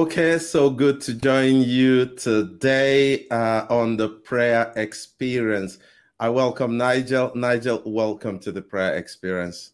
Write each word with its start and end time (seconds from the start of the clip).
Okay, 0.00 0.38
so 0.38 0.70
good 0.70 0.98
to 1.02 1.12
join 1.12 1.60
you 1.60 2.06
today 2.06 3.28
uh, 3.28 3.66
on 3.68 3.98
the 3.98 4.08
prayer 4.08 4.72
experience. 4.76 5.76
I 6.18 6.30
welcome 6.30 6.78
Nigel. 6.78 7.32
Nigel, 7.34 7.82
welcome 7.84 8.38
to 8.38 8.50
the 8.50 8.62
prayer 8.62 8.94
experience. 8.96 9.72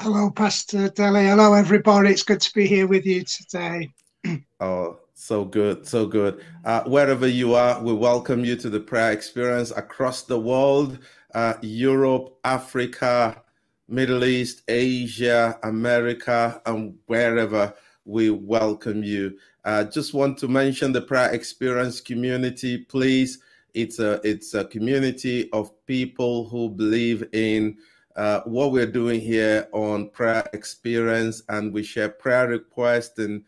Hello, 0.00 0.30
Pastor 0.30 0.88
Deli. 0.88 1.26
Hello, 1.26 1.52
everybody. 1.52 2.08
It's 2.08 2.22
good 2.22 2.40
to 2.40 2.54
be 2.54 2.66
here 2.66 2.86
with 2.86 3.04
you 3.04 3.22
today. 3.22 3.92
Oh, 4.60 4.98
so 5.12 5.44
good, 5.44 5.86
so 5.86 6.06
good. 6.06 6.42
Uh, 6.64 6.84
wherever 6.84 7.26
you 7.28 7.52
are, 7.52 7.82
we 7.82 7.92
welcome 7.92 8.46
you 8.46 8.56
to 8.56 8.70
the 8.70 8.80
prayer 8.80 9.12
experience 9.12 9.72
across 9.72 10.22
the 10.22 10.40
world 10.40 11.00
uh, 11.34 11.52
Europe, 11.60 12.38
Africa, 12.44 13.42
Middle 13.88 14.24
East, 14.24 14.62
Asia, 14.68 15.58
America, 15.62 16.62
and 16.64 16.96
wherever 17.04 17.74
we 18.08 18.30
welcome 18.30 19.04
you. 19.04 19.38
Uh, 19.66 19.84
just 19.84 20.14
want 20.14 20.38
to 20.38 20.48
mention 20.48 20.92
the 20.92 21.02
prayer 21.02 21.30
experience 21.30 22.00
community, 22.00 22.78
please. 22.78 23.40
It's 23.74 23.98
a 23.98 24.18
it's 24.24 24.54
a 24.54 24.64
community 24.64 25.50
of 25.52 25.70
people 25.84 26.48
who 26.48 26.70
believe 26.70 27.28
in 27.34 27.76
uh, 28.16 28.40
what 28.46 28.72
we're 28.72 28.90
doing 28.90 29.20
here 29.20 29.68
on 29.72 30.08
prayer 30.08 30.48
experience, 30.54 31.42
and 31.50 31.70
we 31.72 31.82
share 31.82 32.08
prayer 32.08 32.48
requests 32.48 33.18
and 33.18 33.44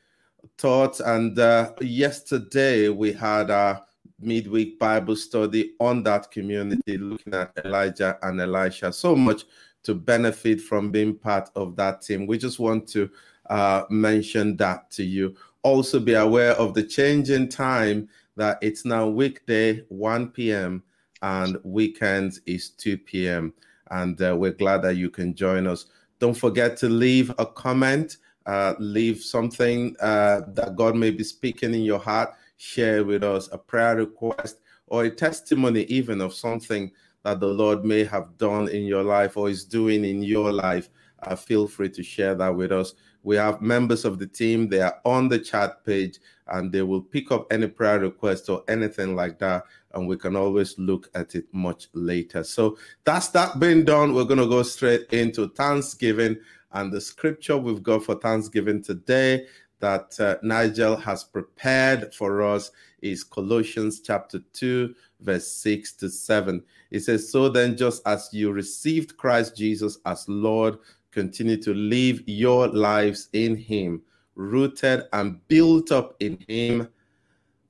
thoughts. 0.58 1.00
And 1.00 1.38
uh, 1.38 1.72
yesterday 1.80 2.90
we 2.90 3.12
had 3.12 3.50
our 3.50 3.82
midweek 4.20 4.78
Bible 4.78 5.16
study 5.16 5.72
on 5.80 6.02
that 6.02 6.30
community, 6.30 6.98
looking 6.98 7.32
at 7.32 7.52
Elijah 7.64 8.18
and 8.22 8.38
Elisha. 8.38 8.92
So 8.92 9.16
much 9.16 9.44
to 9.84 9.94
benefit 9.94 10.60
from 10.60 10.90
being 10.90 11.14
part 11.14 11.48
of 11.56 11.76
that 11.76 12.02
team. 12.02 12.26
We 12.26 12.36
just 12.36 12.58
want 12.58 12.86
to 12.88 13.10
uh, 13.50 13.84
mention 13.90 14.56
that 14.56 14.90
to 14.92 15.04
you. 15.04 15.34
Also, 15.62 16.00
be 16.00 16.14
aware 16.14 16.52
of 16.52 16.72
the 16.72 16.82
change 16.82 17.28
in 17.28 17.48
time 17.48 18.08
that 18.36 18.58
it's 18.62 18.86
now 18.86 19.06
weekday 19.06 19.82
1 19.88 20.28
p.m. 20.28 20.82
and 21.20 21.58
weekends 21.62 22.40
is 22.46 22.70
2 22.70 22.96
p.m. 22.96 23.52
And 23.90 24.20
uh, 24.22 24.34
we're 24.38 24.52
glad 24.52 24.82
that 24.82 24.94
you 24.94 25.10
can 25.10 25.34
join 25.34 25.66
us. 25.66 25.86
Don't 26.20 26.36
forget 26.36 26.76
to 26.78 26.88
leave 26.88 27.30
a 27.38 27.44
comment, 27.44 28.18
uh, 28.46 28.74
leave 28.78 29.20
something 29.20 29.96
uh, 30.00 30.42
that 30.54 30.76
God 30.76 30.96
may 30.96 31.10
be 31.10 31.24
speaking 31.24 31.74
in 31.74 31.82
your 31.82 31.98
heart, 31.98 32.32
share 32.56 33.04
with 33.04 33.24
us 33.24 33.48
a 33.52 33.58
prayer 33.58 33.96
request 33.96 34.60
or 34.86 35.04
a 35.04 35.10
testimony, 35.10 35.82
even 35.84 36.20
of 36.20 36.32
something 36.32 36.90
that 37.24 37.40
the 37.40 37.46
Lord 37.46 37.84
may 37.84 38.04
have 38.04 38.38
done 38.38 38.68
in 38.68 38.84
your 38.84 39.02
life 39.02 39.36
or 39.36 39.50
is 39.50 39.64
doing 39.64 40.04
in 40.04 40.22
your 40.22 40.52
life. 40.52 40.88
Uh, 41.22 41.36
feel 41.36 41.66
free 41.66 41.90
to 41.90 42.02
share 42.02 42.34
that 42.34 42.54
with 42.54 42.72
us. 42.72 42.94
We 43.22 43.36
have 43.36 43.60
members 43.60 44.04
of 44.04 44.18
the 44.18 44.26
team, 44.26 44.68
they 44.68 44.80
are 44.80 44.98
on 45.04 45.28
the 45.28 45.38
chat 45.38 45.84
page 45.84 46.18
and 46.48 46.72
they 46.72 46.82
will 46.82 47.02
pick 47.02 47.30
up 47.30 47.52
any 47.52 47.66
prayer 47.66 48.00
request 48.00 48.48
or 48.48 48.64
anything 48.68 49.14
like 49.14 49.38
that. 49.38 49.64
And 49.92 50.06
we 50.06 50.16
can 50.16 50.36
always 50.36 50.78
look 50.78 51.08
at 51.14 51.34
it 51.34 51.46
much 51.52 51.88
later. 51.92 52.44
So 52.44 52.78
that's 53.04 53.28
that 53.28 53.58
being 53.60 53.84
done. 53.84 54.14
We're 54.14 54.24
going 54.24 54.40
to 54.40 54.48
go 54.48 54.62
straight 54.62 55.12
into 55.12 55.48
Thanksgiving. 55.48 56.38
And 56.72 56.92
the 56.92 57.00
scripture 57.00 57.56
we've 57.56 57.82
got 57.82 58.04
for 58.04 58.14
Thanksgiving 58.16 58.82
today 58.82 59.46
that 59.80 60.18
uh, 60.20 60.36
Nigel 60.42 60.96
has 60.96 61.24
prepared 61.24 62.14
for 62.14 62.42
us 62.42 62.70
is 63.02 63.24
Colossians 63.24 64.00
chapter 64.00 64.40
2, 64.52 64.94
verse 65.20 65.48
6 65.48 65.92
to 65.94 66.10
7. 66.10 66.62
It 66.90 67.00
says, 67.00 67.30
So 67.30 67.48
then, 67.48 67.76
just 67.76 68.06
as 68.06 68.28
you 68.32 68.52
received 68.52 69.16
Christ 69.16 69.56
Jesus 69.56 69.98
as 70.04 70.28
Lord, 70.28 70.78
continue 71.12 71.56
to 71.62 71.74
live 71.74 72.22
your 72.26 72.68
lives 72.68 73.28
in 73.32 73.56
Him, 73.56 74.02
rooted 74.34 75.04
and 75.12 75.46
built 75.48 75.92
up 75.92 76.16
in 76.20 76.38
Him, 76.48 76.88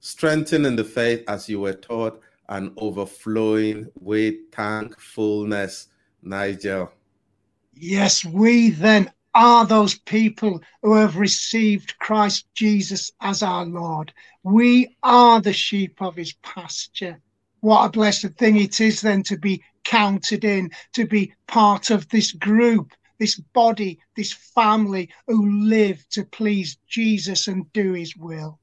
strengthened 0.01 0.67
in 0.67 0.77
the 0.77 0.85
faith 0.85 1.25
as 1.29 1.49
you 1.49 1.61
were 1.61 1.75
taught, 1.75 2.21
and 2.49 2.73
overflowing 2.77 3.87
with 4.01 4.35
thankfulness. 4.53 5.89
Nigel. 6.23 6.93
Yes, 7.75 8.25
we 8.25 8.71
then 8.71 9.11
are 9.35 9.65
those 9.65 9.99
people 10.01 10.61
who 10.83 10.95
have 10.95 11.17
received 11.17 11.99
Christ 11.99 12.47
Jesus 12.55 13.13
as 13.21 13.43
our 13.43 13.65
Lord. 13.65 14.13
We 14.43 14.97
are 15.03 15.41
the 15.41 15.53
sheep 15.53 16.03
of 16.03 16.17
his 16.17 16.33
pasture. 16.43 17.21
What 17.61 17.87
a 17.87 17.91
blessed 17.91 18.35
thing 18.39 18.57
it 18.57 18.81
is 18.81 19.01
then 19.01 19.23
to 19.25 19.39
be 19.39 19.63
counted 19.85 20.45
in, 20.45 20.71
to 20.95 21.07
be 21.07 21.33
part 21.47 21.91
of 21.91 22.09
this 22.09 22.33
group, 22.33 22.93
this 23.21 23.37
body, 23.37 24.01
this 24.17 24.33
family 24.33 25.11
who 25.29 25.67
live 25.69 26.05
to 26.11 26.25
please 26.25 26.79
Jesus 26.89 27.47
and 27.47 27.71
do 27.73 27.93
his 27.93 28.17
will. 28.17 28.59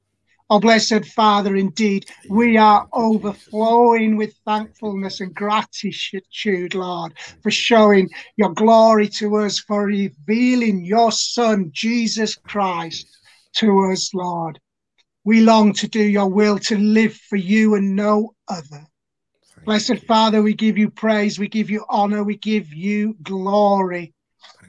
Oh, 0.50 0.58
blessed 0.58 1.04
Father, 1.04 1.56
indeed, 1.56 2.10
we 2.28 2.56
are 2.56 2.88
overflowing 2.92 4.16
with 4.16 4.34
thankfulness 4.44 5.20
and 5.20 5.34
gratitude, 5.34 6.74
Lord, 6.74 7.12
for 7.42 7.50
showing 7.50 8.08
your 8.36 8.52
glory 8.54 9.08
to 9.20 9.36
us, 9.36 9.60
for 9.60 9.84
revealing 9.84 10.84
your 10.84 11.12
Son, 11.12 11.70
Jesus 11.72 12.34
Christ, 12.34 13.06
to 13.56 13.90
us, 13.92 14.12
Lord. 14.12 14.58
We 15.24 15.42
long 15.42 15.74
to 15.74 15.86
do 15.86 16.02
your 16.02 16.28
will, 16.28 16.58
to 16.60 16.78
live 16.78 17.14
for 17.14 17.36
you 17.36 17.74
and 17.74 17.94
no 17.94 18.34
other. 18.48 18.86
Blessed 19.66 19.98
Father, 20.06 20.42
we 20.42 20.54
give 20.54 20.78
you 20.78 20.88
praise, 20.88 21.38
we 21.38 21.48
give 21.48 21.68
you 21.68 21.84
honor, 21.90 22.24
we 22.24 22.38
give 22.38 22.72
you 22.72 23.16
glory 23.22 24.14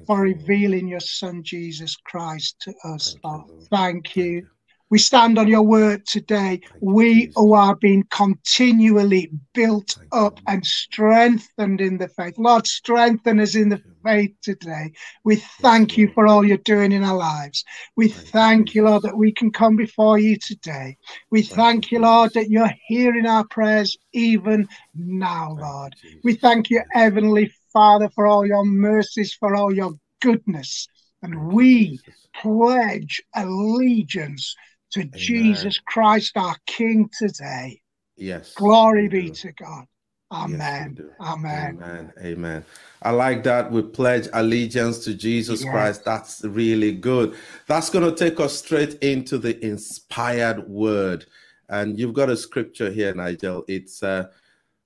for 0.09 0.21
revealing 0.21 0.87
your 0.87 0.99
Son, 0.99 1.43
Jesus 1.43 1.95
Christ, 2.03 2.55
to 2.61 2.73
us, 2.83 3.15
Lord. 3.23 3.43
Thank 3.69 4.15
you. 4.15 4.47
We 4.89 4.97
stand 4.97 5.37
on 5.37 5.47
your 5.47 5.61
word 5.61 6.07
today. 6.07 6.61
We 6.81 7.31
who 7.35 7.53
are 7.53 7.75
being 7.75 8.03
continually 8.09 9.31
built 9.53 9.95
up 10.11 10.39
and 10.47 10.65
strengthened 10.65 11.79
in 11.79 11.99
the 11.99 12.07
faith. 12.07 12.33
Lord, 12.39 12.65
strengthen 12.65 13.39
us 13.39 13.53
in 13.53 13.69
the 13.69 13.83
faith 14.03 14.31
today. 14.41 14.93
We 15.25 15.35
thank 15.61 15.95
you 15.95 16.11
for 16.15 16.25
all 16.25 16.43
you're 16.43 16.57
doing 16.57 16.91
in 16.91 17.03
our 17.03 17.15
lives. 17.15 17.63
We 17.95 18.07
thank 18.07 18.73
you, 18.73 18.85
Lord, 18.85 19.03
that 19.03 19.15
we 19.15 19.31
can 19.31 19.51
come 19.51 19.75
before 19.75 20.17
you 20.17 20.37
today. 20.37 20.97
We 21.29 21.43
thank 21.43 21.91
you, 21.91 21.99
Lord, 21.99 22.31
that 22.33 22.49
you're 22.49 22.73
hearing 22.87 23.27
our 23.27 23.45
prayers 23.51 23.95
even 24.13 24.67
now, 24.95 25.55
Lord. 25.61 25.95
We 26.23 26.33
thank 26.33 26.71
you, 26.71 26.81
Heavenly 26.93 27.53
Father, 27.71 28.09
for 28.09 28.27
all 28.27 28.45
your 28.45 28.65
mercies, 28.65 29.33
for 29.33 29.55
all 29.55 29.73
your 29.73 29.93
goodness. 30.21 30.87
And 31.21 31.51
we 31.51 31.99
pledge 32.33 33.21
allegiance 33.35 34.55
to 34.91 35.01
Amen. 35.01 35.11
Jesus 35.15 35.79
Christ, 35.85 36.37
our 36.37 36.55
King, 36.65 37.09
today. 37.17 37.81
Yes. 38.15 38.53
Glory 38.53 39.07
be 39.07 39.29
to 39.29 39.51
God. 39.53 39.85
Amen. 40.31 40.93
do. 40.93 41.09
Amen. 41.19 41.79
Amen. 41.81 42.13
Amen. 42.21 42.65
I 43.01 43.11
like 43.11 43.43
that. 43.43 43.71
We 43.71 43.81
pledge 43.81 44.27
allegiance 44.33 45.03
to 45.05 45.15
Jesus 45.15 45.63
Yes. 45.63 45.71
Christ. 45.71 46.05
That's 46.05 46.43
really 46.43 46.91
good. 46.91 47.35
That's 47.67 47.89
going 47.89 48.09
to 48.09 48.15
take 48.15 48.39
us 48.39 48.57
straight 48.57 48.95
into 48.95 49.37
the 49.37 49.63
inspired 49.65 50.67
word. 50.67 51.25
And 51.69 51.99
you've 51.99 52.13
got 52.13 52.29
a 52.29 52.37
scripture 52.37 52.91
here, 52.91 53.13
Nigel. 53.13 53.63
It's 53.67 54.03
uh, 54.03 54.27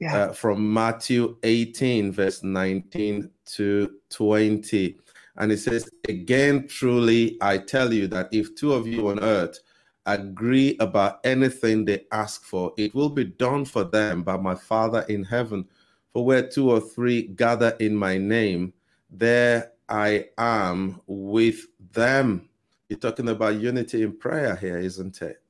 Yeah. 0.04 0.18
uh, 0.18 0.34
from 0.34 0.74
Matthew 0.74 1.38
18, 1.44 2.12
verse 2.12 2.44
19 2.44 3.30
to 3.46 3.92
20. 4.10 4.98
And 5.38 5.52
it 5.52 5.60
says, 5.60 5.90
Again, 6.10 6.68
truly, 6.68 7.38
I 7.42 7.58
tell 7.58 7.94
you 7.94 8.08
that 8.08 8.28
if 8.34 8.54
two 8.56 8.74
of 8.74 8.86
you 8.86 9.08
on 9.08 9.22
earth 9.22 9.60
agree 10.06 10.76
about 10.82 11.22
anything 11.24 11.86
they 11.86 12.06
ask 12.12 12.44
for, 12.44 12.74
it 12.78 12.94
will 12.94 13.10
be 13.10 13.24
done 13.24 13.64
for 13.64 13.86
them 13.86 14.24
by 14.24 14.36
my 14.36 14.56
Father 14.56 15.06
in 15.08 15.24
heaven. 15.24 15.66
For 16.12 16.26
where 16.26 16.48
two 16.48 16.70
or 16.70 16.82
three 16.82 17.24
gather 17.24 17.76
in 17.80 17.96
my 17.96 18.18
name, 18.18 18.74
there 19.10 19.72
I 19.88 20.26
am 20.38 21.00
with 21.08 21.66
them. 21.94 22.50
You're 22.90 23.00
talking 23.00 23.30
about 23.30 23.56
unity 23.56 24.04
in 24.04 24.18
prayer 24.18 24.58
here, 24.58 24.78
isn't 24.78 25.22
it? 25.22 25.42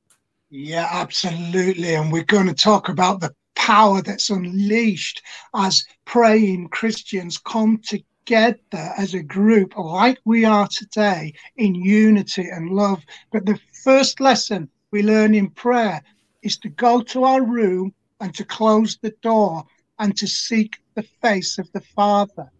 Yeah, 0.48 0.88
absolutely. 0.92 1.96
And 1.96 2.12
we're 2.12 2.22
going 2.22 2.46
to 2.46 2.54
talk 2.54 2.88
about 2.88 3.20
the 3.20 3.34
power 3.54 4.02
that's 4.02 4.30
unleashed 4.30 5.22
as 5.54 5.84
praying 6.04 6.68
Christians 6.68 7.38
come 7.38 7.78
together 7.78 8.92
as 8.96 9.14
a 9.14 9.22
group 9.22 9.76
like 9.76 10.18
we 10.24 10.44
are 10.44 10.68
today 10.68 11.32
in 11.56 11.74
unity 11.74 12.48
and 12.48 12.70
love. 12.70 13.02
But 13.32 13.46
the 13.46 13.58
first 13.82 14.20
lesson 14.20 14.68
we 14.90 15.02
learn 15.02 15.34
in 15.34 15.50
prayer 15.50 16.02
is 16.42 16.58
to 16.58 16.68
go 16.68 17.00
to 17.02 17.24
our 17.24 17.42
room 17.42 17.94
and 18.20 18.34
to 18.34 18.44
close 18.44 18.98
the 19.02 19.14
door 19.22 19.64
and 19.98 20.16
to 20.16 20.26
seek 20.26 20.76
the 20.94 21.02
face 21.02 21.58
of 21.58 21.70
the 21.72 21.80
Father. 21.80 22.50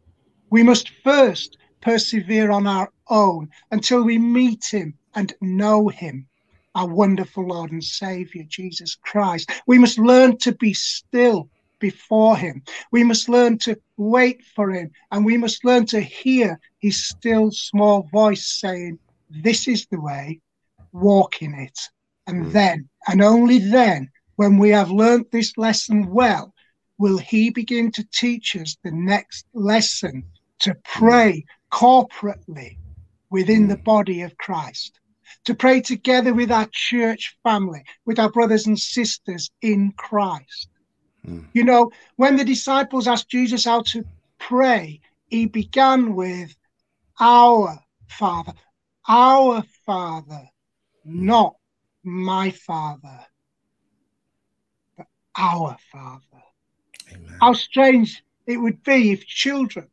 We 0.51 0.63
must 0.63 0.91
first 1.03 1.59
persevere 1.81 2.51
on 2.51 2.67
our 2.67 2.91
own 3.09 3.51
until 3.71 4.03
we 4.03 4.19
meet 4.19 4.65
Him 4.67 4.95
and 5.15 5.35
know 5.41 5.89
Him, 5.89 6.27
our 6.75 6.89
wonderful 6.89 7.47
Lord 7.47 7.73
and 7.73 7.83
Savior, 7.83 8.45
Jesus 8.49 8.97
Christ. 8.97 9.51
We 9.67 9.79
must 9.79 9.99
learn 9.99 10.39
to 10.39 10.53
be 10.53 10.75
still 10.75 11.49
before 11.79 12.37
Him. 12.37 12.63
We 12.91 13.05
must 13.05 13.29
learn 13.29 13.59
to 13.59 13.79
wait 13.97 14.43
for 14.55 14.71
Him, 14.71 14.91
and 15.11 15.25
we 15.25 15.37
must 15.37 15.65
learn 15.65 15.87
to 15.87 16.01
hear 16.01 16.59
His 16.79 17.05
still 17.05 17.51
small 17.51 18.09
voice 18.13 18.47
saying, 18.47 18.99
This 19.31 19.69
is 19.69 19.87
the 19.87 20.01
way, 20.01 20.41
walk 20.93 21.43
in 21.43 21.55
it. 21.55 21.79
And 22.27 22.47
mm. 22.47 22.53
then, 22.53 22.89
and 23.07 23.23
only 23.23 23.59
then, 23.59 24.11
when 24.37 24.59
we 24.59 24.71
have 24.71 24.91
learnt 24.91 25.31
this 25.31 25.57
lesson 25.57 26.11
well, 26.11 26.55
will 26.99 27.19
He 27.19 27.51
begin 27.51 27.91
to 27.93 28.09
teach 28.13 28.57
us 28.57 28.77
the 28.83 28.93
next 28.93 29.47
lesson 29.53 30.25
to 30.61 30.75
pray 30.85 31.45
corporately 31.71 32.79
within 33.31 33.69
the 33.69 33.77
body 33.77 34.23
of 34.23 34.39
Christ, 34.39 35.01
to 35.45 35.55
pray 35.55 35.81
together 35.81 36.33
with 36.33 36.51
our 36.51 36.69
church 36.73 37.37
family, 37.43 37.83
with 38.05 38.19
our 38.19 38.31
brothers 38.31 38.67
and 38.67 38.79
sisters 38.79 39.51
in 39.63 39.93
Christ. 39.97 40.69
Mm. 41.27 41.47
You 41.53 41.65
know, 41.65 41.91
when 42.17 42.37
the 42.37 42.45
disciples 42.45 43.07
asked 43.07 43.31
Jesus 43.31 43.65
how 43.65 43.83
to 43.83 44.05
pray, 44.39 45.01
he 45.29 45.47
began 45.47 46.15
with 46.15 46.55
our 47.21 47.79
Father, 48.09 48.53
our 49.09 49.63
Father, 49.87 50.49
not 51.05 51.55
my 52.03 52.51
Father, 52.51 53.21
but 54.97 55.07
our 55.37 55.77
Father. 55.91 56.43
Amen. 57.13 57.39
How 57.41 57.53
strange 57.53 58.23
it 58.47 58.59
would 58.59 58.83
be 58.83 59.13
if 59.13 59.27
children 59.27 59.89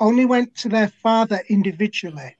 only 0.00 0.24
went 0.24 0.54
to 0.56 0.68
their 0.68 0.88
father 0.88 1.40
individually. 1.48 2.36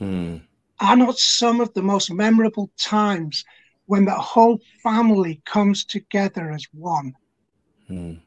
Mm. 0.00 0.42
Are 0.80 0.96
not 0.96 1.18
some 1.18 1.60
of 1.60 1.72
the 1.74 1.82
most 1.82 2.12
memorable 2.12 2.70
times 2.78 3.44
when 3.86 4.04
the 4.04 4.14
whole 4.14 4.58
family 4.82 5.40
comes 5.44 5.84
together 5.84 6.50
as 6.50 6.66
one? 6.72 7.14
Mm. 7.88 8.20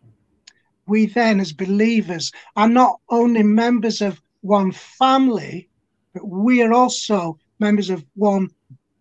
We 0.88 1.06
then, 1.06 1.40
as 1.40 1.54
believers, 1.54 2.31
are 2.56 2.69
not 2.69 3.00
only 3.10 3.44
members 3.44 4.01
of 4.01 4.22
one 4.42 4.72
family, 4.72 5.69
but 6.13 6.28
we 6.28 6.63
are 6.63 6.74
also 6.74 7.38
members 7.60 7.90
of 7.90 8.04
one 8.16 8.50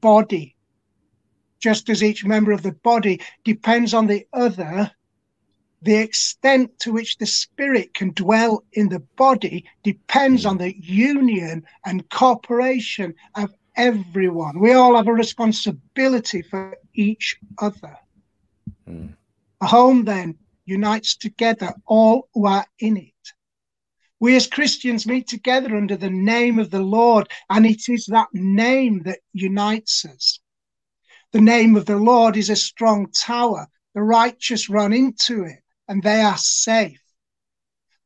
body. 0.01 0.55
Just 1.59 1.89
as 1.89 2.03
each 2.03 2.25
member 2.25 2.53
of 2.53 2.62
the 2.62 2.73
body 2.73 3.21
depends 3.44 3.94
on 3.94 4.06
the 4.06 4.27
other, 4.33 4.91
the 5.83 5.95
extent 5.95 6.77
to 6.81 6.93
which 6.93 7.19
the 7.19 7.27
spirit 7.27 7.95
can 7.95 8.11
dwell 8.13 8.65
in 8.73 8.89
the 8.89 8.99
body 9.17 9.65
depends 9.85 10.45
on 10.45 10.59
the 10.59 10.77
union 10.77 11.65
and 11.87 12.09
cooperation 12.11 13.15
of 13.37 13.55
everyone. 13.77 14.59
We 14.59 14.73
all 14.73 14.97
have 14.97 15.07
a 15.07 15.13
responsibility 15.13 16.43
for 16.43 16.77
each 16.95 17.37
other. 17.59 17.97
Mm. 18.89 19.15
A 19.61 19.67
home 19.67 20.05
then 20.05 20.37
unites 20.65 21.17
together 21.17 21.73
all 21.87 22.29
who 22.35 22.47
are 22.47 22.67
in 22.81 22.97
it. 22.97 23.13
We 24.21 24.35
as 24.35 24.49
Christians 24.49 25.07
meet 25.07 25.29
together 25.29 25.77
under 25.77 25.97
the 25.97 26.11
name 26.11 26.59
of 26.59 26.71
the 26.71 26.83
Lord, 26.83 27.31
and 27.49 27.65
it 27.65 27.89
is 27.89 28.07
that 28.07 28.29
name 28.33 29.03
that 29.05 29.21
unites 29.33 30.05
us. 30.05 30.41
The 31.31 31.41
name 31.41 31.77
of 31.77 31.87
the 31.87 31.97
Lord 31.97 32.37
is 32.37 32.51
a 32.51 32.57
strong 32.57 33.13
tower. 33.13 33.69
The 33.95 34.03
righteous 34.03 34.69
run 34.69 34.93
into 34.93 35.45
it 35.45 35.61
and 35.88 36.02
they 36.02 36.20
are 36.20 36.37
safe. 36.37 37.02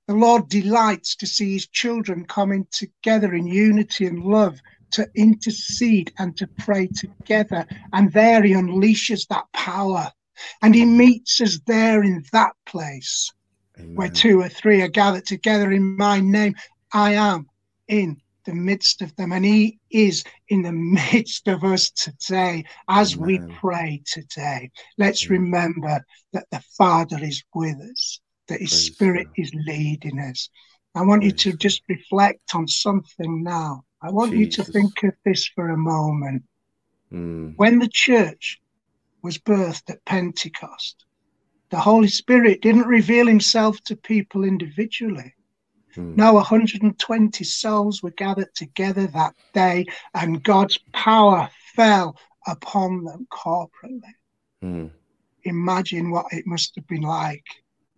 The 0.09 0.15
Lord 0.15 0.49
delights 0.49 1.17
to 1.17 1.27
see 1.27 1.53
his 1.53 1.67
children 1.69 2.25
coming 2.25 2.67
together 2.71 3.35
in 3.35 3.47
unity 3.47 4.07
and 4.07 4.23
love 4.25 4.61
to 4.93 5.09
intercede 5.15 6.13
and 6.19 6.37
to 6.37 6.47
pray 6.47 6.87
together. 6.89 7.67
And 7.93 8.13
there 8.13 8.43
he 8.43 8.53
unleashes 8.53 9.27
that 9.29 9.45
power. 9.53 10.11
And 10.61 10.75
he 10.75 10.85
meets 10.85 11.41
us 11.41 11.61
there 11.67 12.03
in 12.03 12.25
that 12.33 12.53
place 12.67 13.31
Amen. 13.79 13.95
where 13.95 14.09
two 14.09 14.41
or 14.41 14.49
three 14.49 14.83
are 14.83 14.89
gathered 14.89 15.27
together 15.27 15.73
in 15.73 15.97
my 15.97 16.21
name. 16.21 16.55
I 16.93 17.15
am 17.15 17.49
in 17.89 18.21
the 18.45 18.55
midst 18.55 19.03
of 19.03 19.15
them. 19.17 19.33
And 19.33 19.45
He 19.45 19.79
is 19.91 20.25
in 20.49 20.63
the 20.63 20.73
midst 20.73 21.49
of 21.49 21.65
us 21.65 21.91
today 21.91 22.65
as 22.89 23.17
Amen. 23.17 23.27
we 23.27 23.39
pray 23.61 24.03
today. 24.07 24.71
Let's 24.99 25.27
Amen. 25.27 25.43
remember 25.43 26.05
that 26.33 26.47
the 26.51 26.63
Father 26.77 27.19
is 27.23 27.43
with 27.55 27.77
us, 27.81 28.21
that 28.49 28.61
His 28.61 28.71
Praise 28.71 28.87
Spirit 28.87 29.27
God. 29.27 29.35
is 29.37 29.53
leading 29.67 30.19
us. 30.19 30.49
I 30.95 31.03
want 31.03 31.23
Praise 31.23 31.45
you 31.45 31.53
to 31.53 31.59
just 31.59 31.83
reflect 31.89 32.55
on 32.55 32.69
something 32.69 33.43
now. 33.43 33.85
I 34.03 34.11
want 34.11 34.33
Jesus. 34.33 34.59
you 34.59 34.65
to 34.65 34.73
think 34.73 35.03
of 35.05 35.15
this 35.25 35.49
for 35.49 35.71
a 35.71 35.77
moment. 35.77 36.43
Mm. 37.13 37.55
When 37.57 37.79
the 37.79 37.89
church 37.89 38.61
was 39.23 39.39
birthed 39.39 39.89
at 39.91 40.05
Pentecost, 40.05 41.05
the 41.71 41.81
Holy 41.81 42.09
Spirit 42.09 42.61
didn't 42.61 42.87
reveal 42.87 43.27
himself 43.27 43.81
to 43.85 43.97
people 43.97 44.45
individually. 44.45 45.35
Mm. 45.97 46.17
Now 46.17 46.35
120 46.35 47.45
souls 47.45 48.03
were 48.03 48.11
gathered 48.11 48.55
together 48.55 49.07
that 49.09 49.35
day, 49.53 49.87
and 50.15 50.43
God's 50.43 50.79
power 50.93 51.51
fell 51.75 52.17
upon 52.47 53.05
them 53.05 53.27
corporately. 53.31 54.15
Mm. 54.63 54.91
Imagine 55.45 56.11
what 56.11 56.27
it 56.33 56.47
must 56.47 56.75
have 56.77 56.87
been 56.87 57.03
like 57.03 57.45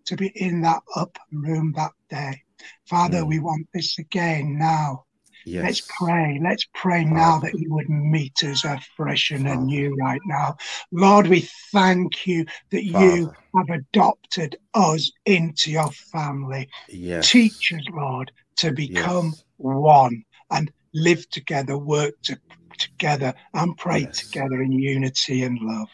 to 0.06 0.16
be 0.16 0.28
in 0.34 0.62
that 0.62 0.82
upper 0.94 1.20
room 1.32 1.72
that 1.76 1.92
day. 2.10 2.42
Father, 2.86 3.22
mm. 3.22 3.28
we 3.28 3.38
want 3.38 3.66
this 3.72 3.98
again 3.98 4.58
now. 4.58 5.04
Yes. 5.46 5.64
Let's 5.64 5.92
pray. 5.98 6.40
Let's 6.42 6.66
pray 6.74 7.04
now 7.04 7.38
that 7.40 7.58
you 7.58 7.72
would 7.74 7.88
meet 7.88 8.42
us 8.44 8.64
afresh 8.64 9.30
and 9.30 9.46
Father. 9.46 9.60
anew 9.60 9.94
right 9.96 10.20
now. 10.24 10.56
Lord, 10.92 11.26
we 11.26 11.48
thank 11.72 12.26
you 12.26 12.46
that 12.70 12.90
Father. 12.90 13.16
you 13.16 13.32
have 13.56 13.70
adopted 13.70 14.56
us 14.74 15.10
into 15.26 15.70
your 15.70 15.90
family. 15.90 16.68
Yes. 16.88 17.30
Teach 17.30 17.72
us, 17.72 17.82
Lord, 17.92 18.32
to 18.56 18.72
become 18.72 19.26
yes. 19.26 19.44
one 19.56 20.24
and 20.50 20.72
live 20.94 21.28
together, 21.30 21.76
work 21.76 22.14
to, 22.22 22.38
together, 22.78 23.34
and 23.52 23.76
pray 23.76 24.00
yes. 24.00 24.18
together 24.18 24.62
in 24.62 24.72
unity 24.72 25.42
and 25.42 25.58
love. 25.60 25.88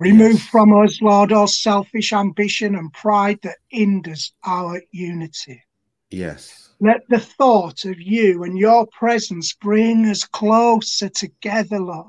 Remove 0.00 0.42
from 0.42 0.76
us, 0.76 1.00
Lord, 1.00 1.32
all 1.32 1.46
selfish 1.46 2.12
ambition 2.12 2.74
and 2.74 2.92
pride 2.92 3.38
that 3.42 3.58
hinders 3.68 4.32
our 4.44 4.82
unity. 4.90 5.62
Yes. 6.14 6.70
Let 6.80 7.08
the 7.08 7.18
thought 7.18 7.84
of 7.84 8.00
you 8.00 8.44
and 8.44 8.56
your 8.56 8.86
presence 8.86 9.52
bring 9.52 10.06
us 10.06 10.22
closer 10.22 11.08
together, 11.08 11.80
Lord. 11.80 12.06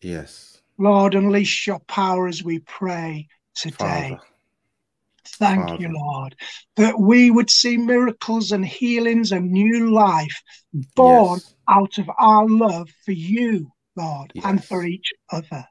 Yes. 0.00 0.60
Lord, 0.78 1.14
unleash 1.14 1.66
your 1.66 1.78
power 1.80 2.26
as 2.26 2.42
we 2.42 2.58
pray 2.60 3.28
today. 3.54 3.76
Father. 4.10 4.20
Thank 5.24 5.68
Father. 5.68 5.82
you, 5.82 5.92
Lord, 5.92 6.36
that 6.76 6.98
we 6.98 7.30
would 7.30 7.50
see 7.50 7.76
miracles 7.76 8.52
and 8.52 8.64
healings 8.64 9.32
and 9.32 9.50
new 9.50 9.92
life 9.92 10.42
born 10.94 11.40
yes. 11.42 11.54
out 11.68 11.98
of 11.98 12.10
our 12.18 12.48
love 12.48 12.88
for 13.04 13.12
you, 13.12 13.70
Lord, 13.96 14.32
yes. 14.34 14.44
and 14.44 14.64
for 14.64 14.84
each 14.84 15.12
other. 15.30 15.64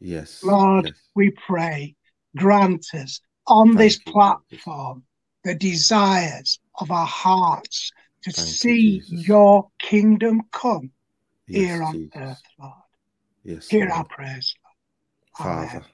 Yes. 0.00 0.44
Lord, 0.44 0.86
yes. 0.86 0.94
we 1.16 1.30
pray, 1.30 1.96
grant 2.36 2.86
us 2.94 3.20
on 3.46 3.68
Thank 3.68 3.78
this 3.78 4.00
you. 4.06 4.12
platform 4.12 5.02
the 5.44 5.54
desires 5.54 6.58
of 6.80 6.90
our 6.90 7.06
hearts 7.06 7.90
to 8.22 8.32
Thank 8.32 8.48
see 8.48 9.02
you, 9.06 9.18
your 9.18 9.68
kingdom 9.78 10.42
come 10.52 10.90
yes, 11.46 11.64
here 11.64 11.82
on 11.82 11.94
Jesus. 11.94 12.10
earth, 12.16 12.42
Lord. 12.60 12.72
Yes. 13.44 13.68
Hear 13.68 13.86
Lord. 13.86 13.92
our 13.92 14.04
prayers. 14.04 14.54
Father. 15.36 15.84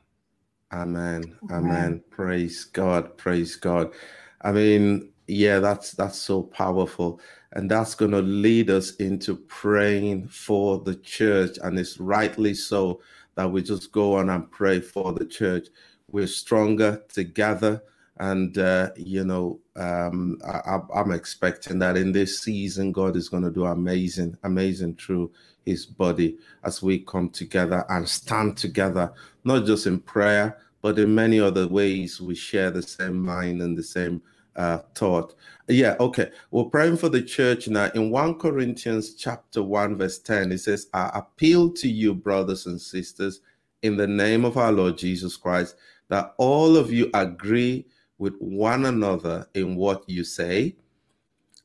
Amen. 0.72 1.36
Amen. 1.50 1.52
Amen. 1.52 2.02
Praise 2.10 2.64
God. 2.64 3.16
Praise 3.16 3.56
God. 3.56 3.92
I 4.40 4.52
mean, 4.52 5.12
yeah, 5.26 5.58
that's 5.58 5.92
that's 5.92 6.18
so 6.18 6.42
powerful. 6.42 7.20
And 7.52 7.70
that's 7.70 7.94
going 7.94 8.10
to 8.10 8.22
lead 8.22 8.70
us 8.70 8.96
into 8.96 9.36
praying 9.36 10.28
for 10.28 10.80
the 10.80 10.96
church. 10.96 11.58
And 11.62 11.78
it's 11.78 12.00
rightly 12.00 12.54
so 12.54 13.00
that 13.36 13.50
we 13.50 13.62
just 13.62 13.92
go 13.92 14.14
on 14.16 14.30
and 14.30 14.50
pray 14.50 14.80
for 14.80 15.12
the 15.12 15.24
church. 15.24 15.68
We're 16.10 16.26
stronger 16.26 17.02
together 17.08 17.82
and 18.18 18.58
uh, 18.58 18.90
you 18.96 19.24
know 19.24 19.60
um, 19.76 20.38
I, 20.46 20.78
am 20.94 21.10
expecting 21.10 21.78
that 21.80 21.96
in 21.96 22.12
this 22.12 22.40
season 22.42 22.92
god 22.92 23.16
is 23.16 23.28
going 23.28 23.42
to 23.42 23.50
do 23.50 23.64
amazing 23.64 24.36
amazing 24.44 24.96
through 24.96 25.32
his 25.64 25.84
body 25.84 26.38
as 26.62 26.82
we 26.82 27.00
come 27.00 27.30
together 27.30 27.84
and 27.88 28.08
stand 28.08 28.56
together 28.56 29.12
not 29.44 29.66
just 29.66 29.86
in 29.86 29.98
prayer 29.98 30.58
but 30.80 30.98
in 30.98 31.14
many 31.14 31.40
other 31.40 31.66
ways 31.66 32.20
we 32.20 32.34
share 32.34 32.70
the 32.70 32.82
same 32.82 33.18
mind 33.20 33.62
and 33.62 33.76
the 33.76 33.82
same 33.82 34.20
uh, 34.56 34.78
thought. 34.94 35.34
Yeah 35.66 35.96
okay. 35.98 36.30
We're 36.50 36.64
praying 36.64 36.98
for 36.98 37.08
the 37.08 37.22
church 37.22 37.68
now. 37.68 37.90
In 37.94 38.10
1 38.10 38.38
corinthians 38.38 39.14
chapter 39.14 39.62
1 39.62 39.96
verse 39.96 40.18
10 40.18 40.52
it 40.52 40.58
says 40.58 40.88
i 40.94 41.10
appeal 41.14 41.70
to 41.72 41.88
you 41.88 42.14
brothers 42.14 42.66
and 42.66 42.80
sisters 42.80 43.40
in 43.82 43.96
the 43.96 44.06
name 44.06 44.44
of 44.44 44.56
our 44.56 44.72
lord 44.72 44.96
jesus 44.96 45.36
christ 45.36 45.76
that 46.08 46.34
all 46.38 46.76
of 46.76 46.92
you 46.92 47.10
agree 47.14 47.84
with 48.24 48.36
one 48.38 48.86
another 48.86 49.46
in 49.52 49.76
what 49.76 50.08
you 50.08 50.24
say, 50.24 50.74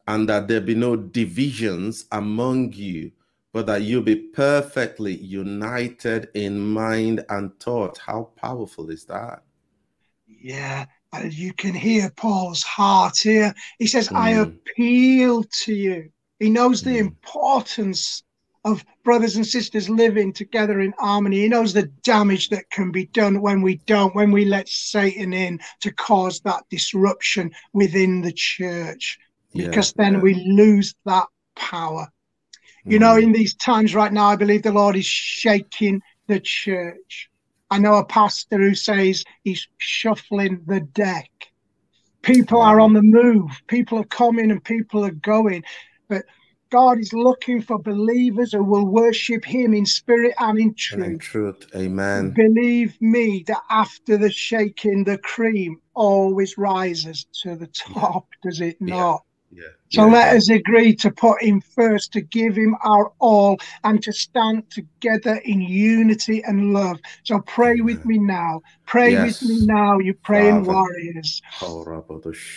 and 0.09 0.27
that 0.27 0.49
there 0.49 0.59
be 0.59 0.75
no 0.75 0.97
divisions 0.97 2.05
among 2.11 2.73
you, 2.73 3.09
but 3.53 3.65
that 3.65 3.83
you 3.83 4.01
be 4.01 4.17
perfectly 4.17 5.15
united 5.15 6.27
in 6.33 6.59
mind 6.59 7.23
and 7.29 7.57
thought. 7.61 7.97
How 7.97 8.23
powerful 8.35 8.89
is 8.89 9.05
that? 9.05 9.41
Yeah, 10.27 10.85
and 11.13 11.33
you 11.33 11.53
can 11.53 11.73
hear 11.73 12.11
Paul's 12.17 12.63
heart 12.63 13.17
here. 13.17 13.53
He 13.77 13.87
says, 13.87 14.09
mm. 14.09 14.17
I 14.17 14.31
appeal 14.31 15.45
to 15.63 15.73
you. 15.73 16.09
He 16.39 16.49
knows 16.49 16.83
the 16.83 16.97
mm. 16.97 17.07
importance 17.07 18.23
of 18.65 18.83
brothers 19.03 19.35
and 19.35 19.45
sisters 19.45 19.89
living 19.89 20.33
together 20.33 20.81
in 20.81 20.93
harmony. 20.97 21.41
He 21.41 21.47
knows 21.47 21.73
the 21.73 21.91
damage 22.03 22.49
that 22.49 22.69
can 22.69 22.91
be 22.91 23.05
done 23.07 23.41
when 23.41 23.61
we 23.61 23.77
don't, 23.85 24.15
when 24.15 24.31
we 24.31 24.45
let 24.45 24.67
Satan 24.67 25.33
in 25.33 25.59
to 25.81 25.91
cause 25.91 26.41
that 26.41 26.63
disruption 26.69 27.51
within 27.73 28.21
the 28.21 28.33
church, 28.33 29.17
because 29.53 29.93
yeah, 29.97 30.03
then 30.03 30.13
yeah. 30.15 30.19
we 30.19 30.33
lose 30.33 30.93
that 31.05 31.27
power. 31.55 32.07
Mm. 32.85 32.91
You 32.91 32.99
know, 32.99 33.15
mm. 33.15 33.23
in 33.23 33.31
these 33.31 33.55
times 33.55 33.95
right 33.95 34.11
now, 34.11 34.27
I 34.27 34.35
believe 34.35 34.63
the 34.63 34.71
Lord 34.71 34.95
is 34.95 35.05
shaking 35.05 36.01
the 36.27 36.39
church. 36.39 37.29
I 37.71 37.79
know 37.79 37.95
a 37.95 38.05
pastor 38.05 38.57
who 38.57 38.75
says 38.75 39.23
he's 39.43 39.67
shuffling 39.77 40.63
the 40.65 40.81
deck. 40.81 41.29
People 42.21 42.61
are 42.61 42.81
on 42.81 42.93
the 42.93 43.01
move, 43.01 43.49
people 43.67 43.99
are 43.99 44.05
coming 44.05 44.51
and 44.51 44.61
people 44.61 45.05
are 45.05 45.11
going. 45.11 45.63
But 46.09 46.25
God 46.71 46.99
is 46.99 47.13
looking 47.13 47.61
for 47.61 47.79
believers 47.79 48.53
who 48.53 48.63
will 48.63 48.85
worship 48.85 49.43
Him 49.43 49.73
in 49.73 49.85
spirit 49.85 50.33
and 50.39 50.59
in 50.59 50.73
truth. 50.75 51.03
And 51.03 51.13
in 51.13 51.19
truth. 51.19 51.67
Amen. 51.75 52.31
Believe 52.31 52.95
me 53.01 53.43
that 53.47 53.61
after 53.69 54.17
the 54.17 54.31
shaking, 54.31 55.03
the 55.03 55.17
cream 55.17 55.77
always 55.93 56.57
rises 56.57 57.25
to 57.43 57.55
the 57.55 57.67
top, 57.67 58.27
yeah. 58.31 58.49
does 58.49 58.61
it 58.61 58.77
not? 58.79 59.23
So 59.91 60.05
yeah. 60.05 60.11
let 60.11 60.35
us 60.35 60.49
agree 60.49 60.95
to 60.97 61.09
put 61.09 61.41
him 61.41 61.61
first, 61.61 62.13
to 62.13 62.21
give 62.21 62.55
him 62.55 62.75
our 62.83 63.11
all, 63.17 63.57
and 63.83 64.01
to 64.03 64.13
stand 64.13 64.69
together 64.69 65.41
in 65.45 65.61
unity 65.61 66.43
and 66.43 66.73
love. 66.73 66.99
So 67.23 67.39
pray 67.41 67.71
Amen. 67.71 67.85
with 67.85 68.05
me 68.05 68.19
now. 68.19 68.61
Pray 68.85 69.13
yes. 69.13 69.41
with 69.41 69.49
me 69.49 69.65
now, 69.65 69.97
you 69.97 70.13
praying 70.13 70.65
Father. 70.65 70.77
warriors. 70.77 71.41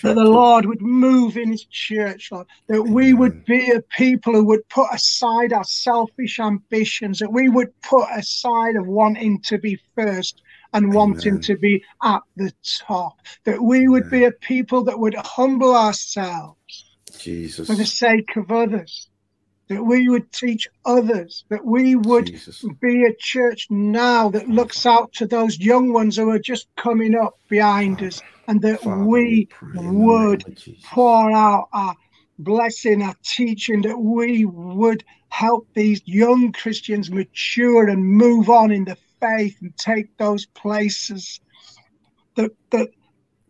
That 0.02 0.14
the 0.14 0.24
Lord 0.24 0.66
would 0.66 0.82
move 0.82 1.38
in 1.38 1.52
his 1.52 1.64
church, 1.64 2.30
Lord. 2.30 2.46
That 2.68 2.80
Amen. 2.80 2.92
we 2.92 3.14
would 3.14 3.46
be 3.46 3.70
a 3.70 3.80
people 3.80 4.34
who 4.34 4.44
would 4.44 4.68
put 4.68 4.88
aside 4.92 5.54
our 5.54 5.64
selfish 5.64 6.38
ambitions, 6.38 7.18
that 7.20 7.32
we 7.32 7.48
would 7.48 7.72
put 7.80 8.08
aside 8.14 8.76
of 8.76 8.86
wanting 8.86 9.40
to 9.42 9.56
be 9.56 9.80
first 9.94 10.42
and 10.74 10.84
Amen. 10.84 10.96
wanting 10.96 11.40
to 11.40 11.56
be 11.56 11.82
at 12.02 12.20
the 12.36 12.52
top. 12.62 13.20
That 13.44 13.62
we 13.62 13.88
would 13.88 14.10
be 14.10 14.24
a 14.24 14.32
people 14.32 14.84
that 14.84 14.98
would 14.98 15.14
humble 15.14 15.74
ourselves 15.74 16.91
Jesus. 17.18 17.68
for 17.68 17.74
the 17.74 17.86
sake 17.86 18.36
of 18.36 18.50
others. 18.50 19.08
That 19.68 19.84
we 19.84 20.08
would 20.08 20.30
teach 20.32 20.68
others, 20.84 21.44
that 21.48 21.64
we 21.64 21.94
would 21.94 22.26
Jesus. 22.26 22.62
be 22.80 23.04
a 23.04 23.14
church 23.18 23.68
now 23.70 24.28
that 24.30 24.48
looks 24.48 24.84
out 24.84 25.12
to 25.14 25.26
those 25.26 25.58
young 25.58 25.92
ones 25.92 26.16
who 26.16 26.28
are 26.30 26.38
just 26.38 26.68
coming 26.76 27.14
up 27.14 27.38
behind 27.48 28.02
us, 28.02 28.20
and 28.48 28.60
that 28.62 28.80
Father, 28.80 29.04
we, 29.04 29.48
we 29.74 29.88
would 29.88 30.44
pour 30.84 31.32
out 31.32 31.68
our 31.72 31.94
blessing, 32.38 33.02
our 33.02 33.14
teaching, 33.24 33.82
that 33.82 33.98
we 33.98 34.44
would 34.44 35.04
help 35.28 35.66
these 35.74 36.02
young 36.04 36.52
Christians 36.52 37.10
mature 37.10 37.88
and 37.88 38.04
move 38.04 38.50
on 38.50 38.72
in 38.72 38.84
the 38.84 38.98
faith 39.20 39.56
and 39.62 39.74
take 39.78 40.14
those 40.18 40.44
places 40.46 41.40
that 42.36 42.50
that 42.70 42.88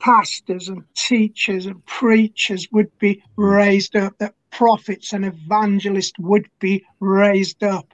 pastors 0.03 0.69
and 0.69 0.83
teachers 0.97 1.67
and 1.67 1.85
preachers 1.87 2.69
would 2.73 2.91
be 2.99 3.23
raised 3.37 3.97
up, 3.97 4.13
that 4.19 4.35
prophets 4.51 5.13
and 5.13 5.25
evangelists 5.25 6.19
would 6.19 6.47
be 6.59 6.85
raised 7.01 7.63
up. 7.63 7.87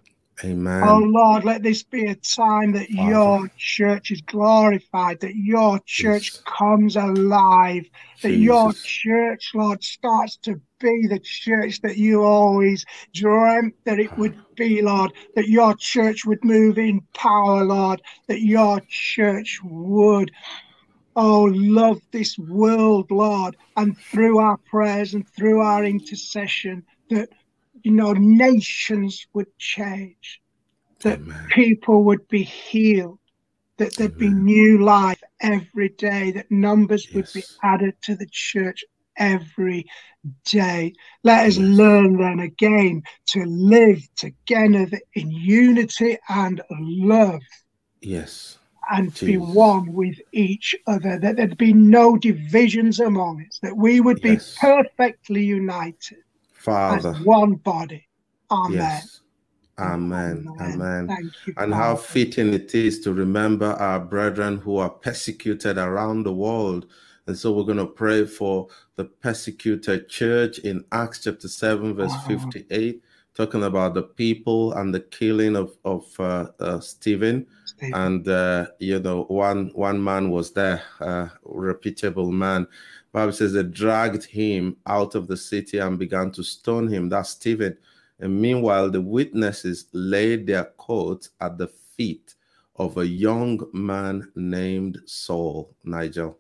Amen. 0.44 0.84
Oh 0.84 0.98
Lord, 0.98 1.44
let 1.44 1.62
this 1.62 1.82
be 1.82 2.06
a 2.06 2.14
time 2.14 2.72
that 2.72 2.88
Father. 2.88 3.10
your 3.10 3.50
church 3.58 4.10
is 4.12 4.22
glorified, 4.22 5.20
that 5.20 5.34
your 5.34 5.80
church 5.84 6.32
yes. 6.32 6.42
comes 6.46 6.96
alive, 6.96 7.84
that 8.22 8.28
Jesus. 8.28 8.44
your 8.44 8.72
church, 8.84 9.50
Lord, 9.54 9.82
starts 9.82 10.36
to 10.44 10.60
be 10.80 11.08
the 11.08 11.20
church 11.22 11.80
that 11.82 11.96
you 11.96 12.22
always 12.22 12.84
dreamt 13.12 13.74
that 13.84 13.98
it 13.98 14.16
would 14.16 14.36
be, 14.54 14.80
Lord, 14.80 15.12
that 15.34 15.48
your 15.48 15.74
church 15.74 16.24
would 16.24 16.44
move 16.44 16.78
in 16.78 17.00
power, 17.14 17.64
Lord, 17.64 18.00
that 18.28 18.40
your 18.40 18.80
church 18.88 19.58
would 19.64 20.30
Oh, 21.20 21.50
love 21.52 22.00
this 22.12 22.38
world, 22.38 23.10
Lord, 23.10 23.56
and 23.76 23.98
through 23.98 24.38
our 24.38 24.56
prayers 24.56 25.14
and 25.14 25.28
through 25.28 25.62
our 25.62 25.84
intercession, 25.84 26.84
that 27.10 27.28
you 27.82 27.90
know 27.90 28.12
nations 28.12 29.26
would 29.32 29.48
change, 29.58 30.40
that 31.00 31.18
Amen. 31.18 31.48
people 31.50 32.04
would 32.04 32.28
be 32.28 32.44
healed, 32.44 33.18
that 33.78 33.96
there'd 33.96 34.16
Amen. 34.16 34.44
be 34.44 34.52
new 34.52 34.84
life 34.84 35.20
every 35.40 35.88
day, 35.88 36.30
that 36.30 36.52
numbers 36.52 37.06
yes. 37.06 37.14
would 37.16 37.32
be 37.32 37.42
added 37.64 37.94
to 38.02 38.14
the 38.14 38.28
church 38.30 38.84
every 39.16 39.86
day. 40.44 40.92
Let 41.24 41.48
us 41.48 41.58
learn 41.58 42.18
then 42.18 42.38
again 42.38 43.02
to 43.30 43.44
live 43.44 44.08
together 44.14 45.00
in 45.14 45.32
unity 45.32 46.16
and 46.28 46.62
love. 46.70 47.42
Yes 48.00 48.58
and 48.90 49.12
Jeez. 49.12 49.26
be 49.26 49.36
one 49.36 49.92
with 49.92 50.18
each 50.32 50.74
other, 50.86 51.18
that 51.18 51.36
there'd 51.36 51.58
be 51.58 51.72
no 51.72 52.16
divisions 52.16 53.00
among 53.00 53.44
us, 53.46 53.58
that 53.62 53.76
we 53.76 54.00
would 54.00 54.20
be 54.20 54.32
yes. 54.32 54.56
perfectly 54.60 55.44
united 55.44 56.18
Father. 56.52 57.10
as 57.10 57.20
one 57.20 57.54
body. 57.54 58.06
Amen. 58.50 58.78
Yes. 58.78 59.20
Amen. 59.78 60.46
Amen. 60.48 60.72
Amen. 60.72 61.08
Thank 61.08 61.32
you, 61.46 61.54
and 61.58 61.72
how 61.72 61.94
fitting 61.94 62.52
it 62.52 62.74
is 62.74 63.00
to 63.00 63.12
remember 63.12 63.66
our 63.66 64.00
brethren 64.00 64.56
who 64.58 64.78
are 64.78 64.90
persecuted 64.90 65.78
around 65.78 66.24
the 66.24 66.32
world. 66.32 66.86
And 67.26 67.38
so 67.38 67.52
we're 67.52 67.64
going 67.64 67.76
to 67.76 67.86
pray 67.86 68.24
for 68.24 68.68
the 68.96 69.04
persecuted 69.04 70.08
church 70.08 70.58
in 70.60 70.84
Acts 70.90 71.24
chapter 71.24 71.46
7, 71.46 71.94
verse 71.94 72.14
58 72.26 73.02
talking 73.38 73.62
about 73.62 73.94
the 73.94 74.02
people 74.02 74.72
and 74.72 74.92
the 74.92 75.00
killing 75.00 75.54
of 75.54 75.78
of 75.84 76.04
uh, 76.18 76.48
uh, 76.58 76.80
Stephen, 76.80 77.46
Stephen. 77.64 77.94
and 77.94 78.28
uh, 78.28 78.66
you 78.80 78.98
know 78.98 79.22
one 79.28 79.70
one 79.74 80.02
man 80.02 80.30
was 80.30 80.52
there, 80.52 80.82
a 81.00 81.30
reputable 81.44 82.32
man. 82.32 82.66
Bible 83.12 83.32
says 83.32 83.52
they 83.52 83.62
dragged 83.62 84.24
him 84.24 84.76
out 84.86 85.14
of 85.14 85.28
the 85.28 85.36
city 85.36 85.78
and 85.78 85.98
began 85.98 86.32
to 86.32 86.42
stone 86.42 86.88
him. 86.88 87.08
That's 87.08 87.30
Stephen. 87.30 87.78
And 88.18 88.38
meanwhile, 88.40 88.90
the 88.90 89.00
witnesses 89.00 89.86
laid 89.92 90.48
their 90.48 90.64
coats 90.76 91.30
at 91.40 91.56
the 91.56 91.68
feet 91.68 92.34
of 92.74 92.98
a 92.98 93.06
young 93.06 93.64
man 93.72 94.30
named 94.34 94.98
Saul. 95.06 95.70
Nigel. 95.84 96.36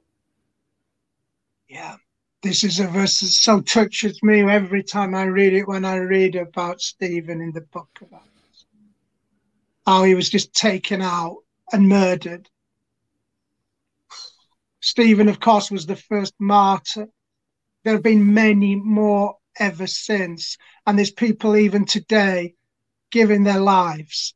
Yeah 1.68 1.96
this 2.42 2.62
is 2.62 2.78
a 2.78 2.86
verse 2.86 3.20
that 3.20 3.28
so 3.28 3.60
touches 3.60 4.22
me 4.22 4.40
every 4.40 4.82
time 4.82 5.14
I 5.14 5.24
read 5.24 5.54
it 5.54 5.66
when 5.66 5.84
I 5.84 5.96
read 5.96 6.36
about 6.36 6.80
Stephen 6.80 7.40
in 7.40 7.52
the 7.52 7.62
book 7.62 7.88
of 8.00 8.12
Acts. 8.12 8.66
How 9.86 10.04
he 10.04 10.14
was 10.14 10.30
just 10.30 10.54
taken 10.54 11.02
out 11.02 11.38
and 11.72 11.88
murdered. 11.88 12.48
Stephen, 14.80 15.28
of 15.28 15.40
course, 15.40 15.70
was 15.70 15.86
the 15.86 15.96
first 15.96 16.34
martyr. 16.38 17.08
There 17.82 17.94
have 17.94 18.02
been 18.02 18.32
many 18.32 18.76
more 18.76 19.36
ever 19.58 19.86
since. 19.86 20.56
And 20.86 20.96
there's 20.96 21.10
people 21.10 21.56
even 21.56 21.84
today 21.84 22.54
giving 23.10 23.42
their 23.42 23.60
lives 23.60 24.34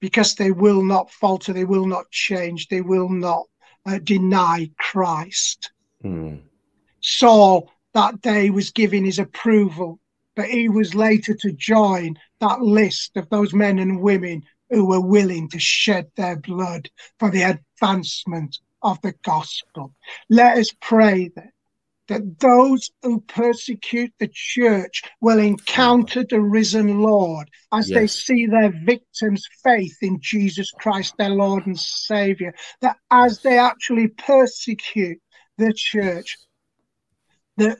because 0.00 0.34
they 0.34 0.52
will 0.52 0.82
not 0.82 1.10
falter, 1.10 1.52
they 1.52 1.64
will 1.64 1.86
not 1.86 2.10
change, 2.10 2.68
they 2.68 2.80
will 2.80 3.08
not 3.08 3.44
uh, 3.84 3.98
deny 4.02 4.70
Christ. 4.78 5.72
Mm. 6.04 6.40
Saul 7.06 7.70
that 7.94 8.20
day 8.20 8.50
was 8.50 8.70
giving 8.70 9.04
his 9.04 9.20
approval, 9.20 10.00
but 10.34 10.46
he 10.46 10.68
was 10.68 10.94
later 10.94 11.34
to 11.34 11.52
join 11.52 12.16
that 12.40 12.60
list 12.60 13.16
of 13.16 13.28
those 13.30 13.54
men 13.54 13.78
and 13.78 14.02
women 14.02 14.42
who 14.70 14.84
were 14.84 15.00
willing 15.00 15.48
to 15.50 15.58
shed 15.60 16.10
their 16.16 16.36
blood 16.36 16.90
for 17.20 17.30
the 17.30 17.42
advancement 17.42 18.58
of 18.82 19.00
the 19.02 19.14
gospel. 19.22 19.94
Let 20.28 20.58
us 20.58 20.74
pray 20.80 21.30
that, 21.36 21.50
that 22.08 22.40
those 22.40 22.90
who 23.02 23.20
persecute 23.20 24.12
the 24.18 24.28
church 24.32 25.02
will 25.20 25.38
encounter 25.38 26.24
the 26.28 26.40
risen 26.40 27.00
Lord 27.00 27.48
as 27.72 27.88
yes. 27.88 27.98
they 27.98 28.06
see 28.08 28.46
their 28.46 28.74
victims' 28.84 29.46
faith 29.62 29.96
in 30.02 30.18
Jesus 30.20 30.72
Christ, 30.72 31.14
their 31.18 31.30
Lord 31.30 31.66
and 31.66 31.78
Savior, 31.78 32.52
that 32.80 32.96
as 33.12 33.40
they 33.42 33.58
actually 33.58 34.08
persecute 34.08 35.20
the 35.56 35.72
church, 35.72 36.36
that 37.56 37.78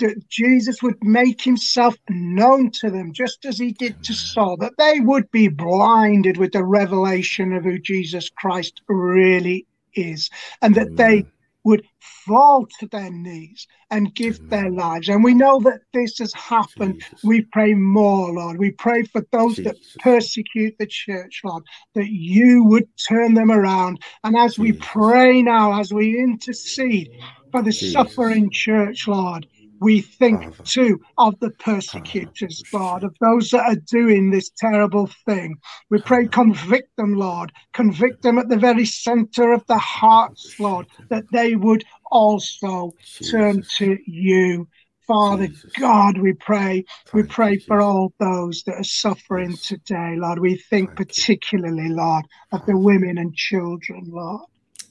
that 0.00 0.28
Jesus 0.28 0.82
would 0.82 0.96
make 1.02 1.42
himself 1.42 1.94
known 2.08 2.70
to 2.70 2.90
them, 2.90 3.12
just 3.12 3.44
as 3.44 3.58
he 3.58 3.72
did 3.72 4.02
to 4.04 4.14
Saul, 4.14 4.56
that 4.56 4.72
they 4.78 4.98
would 5.00 5.30
be 5.30 5.48
blinded 5.48 6.38
with 6.38 6.52
the 6.52 6.64
revelation 6.64 7.52
of 7.52 7.64
who 7.64 7.78
Jesus 7.78 8.30
Christ 8.30 8.80
really 8.88 9.66
is, 9.94 10.30
and 10.62 10.74
that 10.74 10.88
Amen. 10.92 10.96
they 10.96 11.24
would 11.64 11.84
fall 12.00 12.66
to 12.78 12.86
their 12.86 13.10
knees 13.10 13.66
and 13.90 14.14
give 14.14 14.40
Amen. 14.40 14.48
their 14.48 14.70
lives. 14.70 15.08
And 15.08 15.22
we 15.22 15.34
know 15.34 15.60
that 15.60 15.80
this 15.92 16.18
has 16.18 16.32
happened. 16.32 17.02
Jesus. 17.02 17.20
We 17.22 17.42
pray 17.52 17.74
more, 17.74 18.32
Lord. 18.32 18.58
We 18.58 18.70
pray 18.70 19.02
for 19.02 19.26
those 19.32 19.56
that 19.56 19.76
persecute 19.98 20.76
the 20.78 20.86
church, 20.86 21.42
Lord, 21.44 21.64
that 21.94 22.08
you 22.08 22.64
would 22.64 22.88
turn 23.08 23.34
them 23.34 23.50
around. 23.50 24.02
And 24.24 24.36
as 24.36 24.58
we 24.58 24.72
pray 24.72 25.42
now, 25.42 25.78
as 25.78 25.92
we 25.92 26.18
intercede 26.18 27.10
for 27.50 27.62
the 27.62 27.72
Jesus. 27.72 27.92
suffering 27.92 28.50
church, 28.50 29.08
Lord, 29.08 29.46
we 29.80 30.02
think 30.02 30.40
Father. 30.40 30.56
too 30.64 31.00
of 31.18 31.38
the 31.40 31.50
persecutors, 31.50 32.62
Lord, 32.72 33.02
of 33.02 33.16
those 33.20 33.50
that 33.50 33.64
are 33.64 33.82
doing 33.86 34.30
this 34.30 34.50
terrible 34.58 35.08
thing. 35.26 35.56
We 35.88 36.00
pray, 36.00 36.28
convict 36.28 36.94
them, 36.96 37.14
Lord. 37.14 37.50
Convict 37.72 38.22
them 38.22 38.38
at 38.38 38.48
the 38.48 38.58
very 38.58 38.84
center 38.84 39.52
of 39.52 39.64
the 39.66 39.78
hearts, 39.78 40.54
Lord, 40.58 40.86
that 41.08 41.24
they 41.32 41.56
would 41.56 41.84
also 42.10 42.94
turn 43.30 43.62
to 43.78 43.96
you. 44.06 44.68
Father 45.06 45.48
Jesus. 45.48 45.72
God, 45.78 46.18
we 46.18 46.34
pray. 46.34 46.84
We 47.12 47.22
Thank 47.22 47.28
you, 47.30 47.34
pray 47.34 47.58
for 47.58 47.78
Jesus. 47.78 47.84
all 47.84 48.12
those 48.20 48.62
that 48.66 48.76
are 48.76 48.84
suffering 48.84 49.50
Yes. 49.50 49.66
today, 49.66 50.14
Lord. 50.16 50.38
We 50.38 50.56
think 50.56 50.90
Thank 50.90 51.08
particularly, 51.08 51.88
Lord, 51.88 52.24
of 52.52 52.64
the 52.66 52.78
women 52.78 53.18
and 53.18 53.34
children, 53.34 54.04
Lord. 54.06 54.42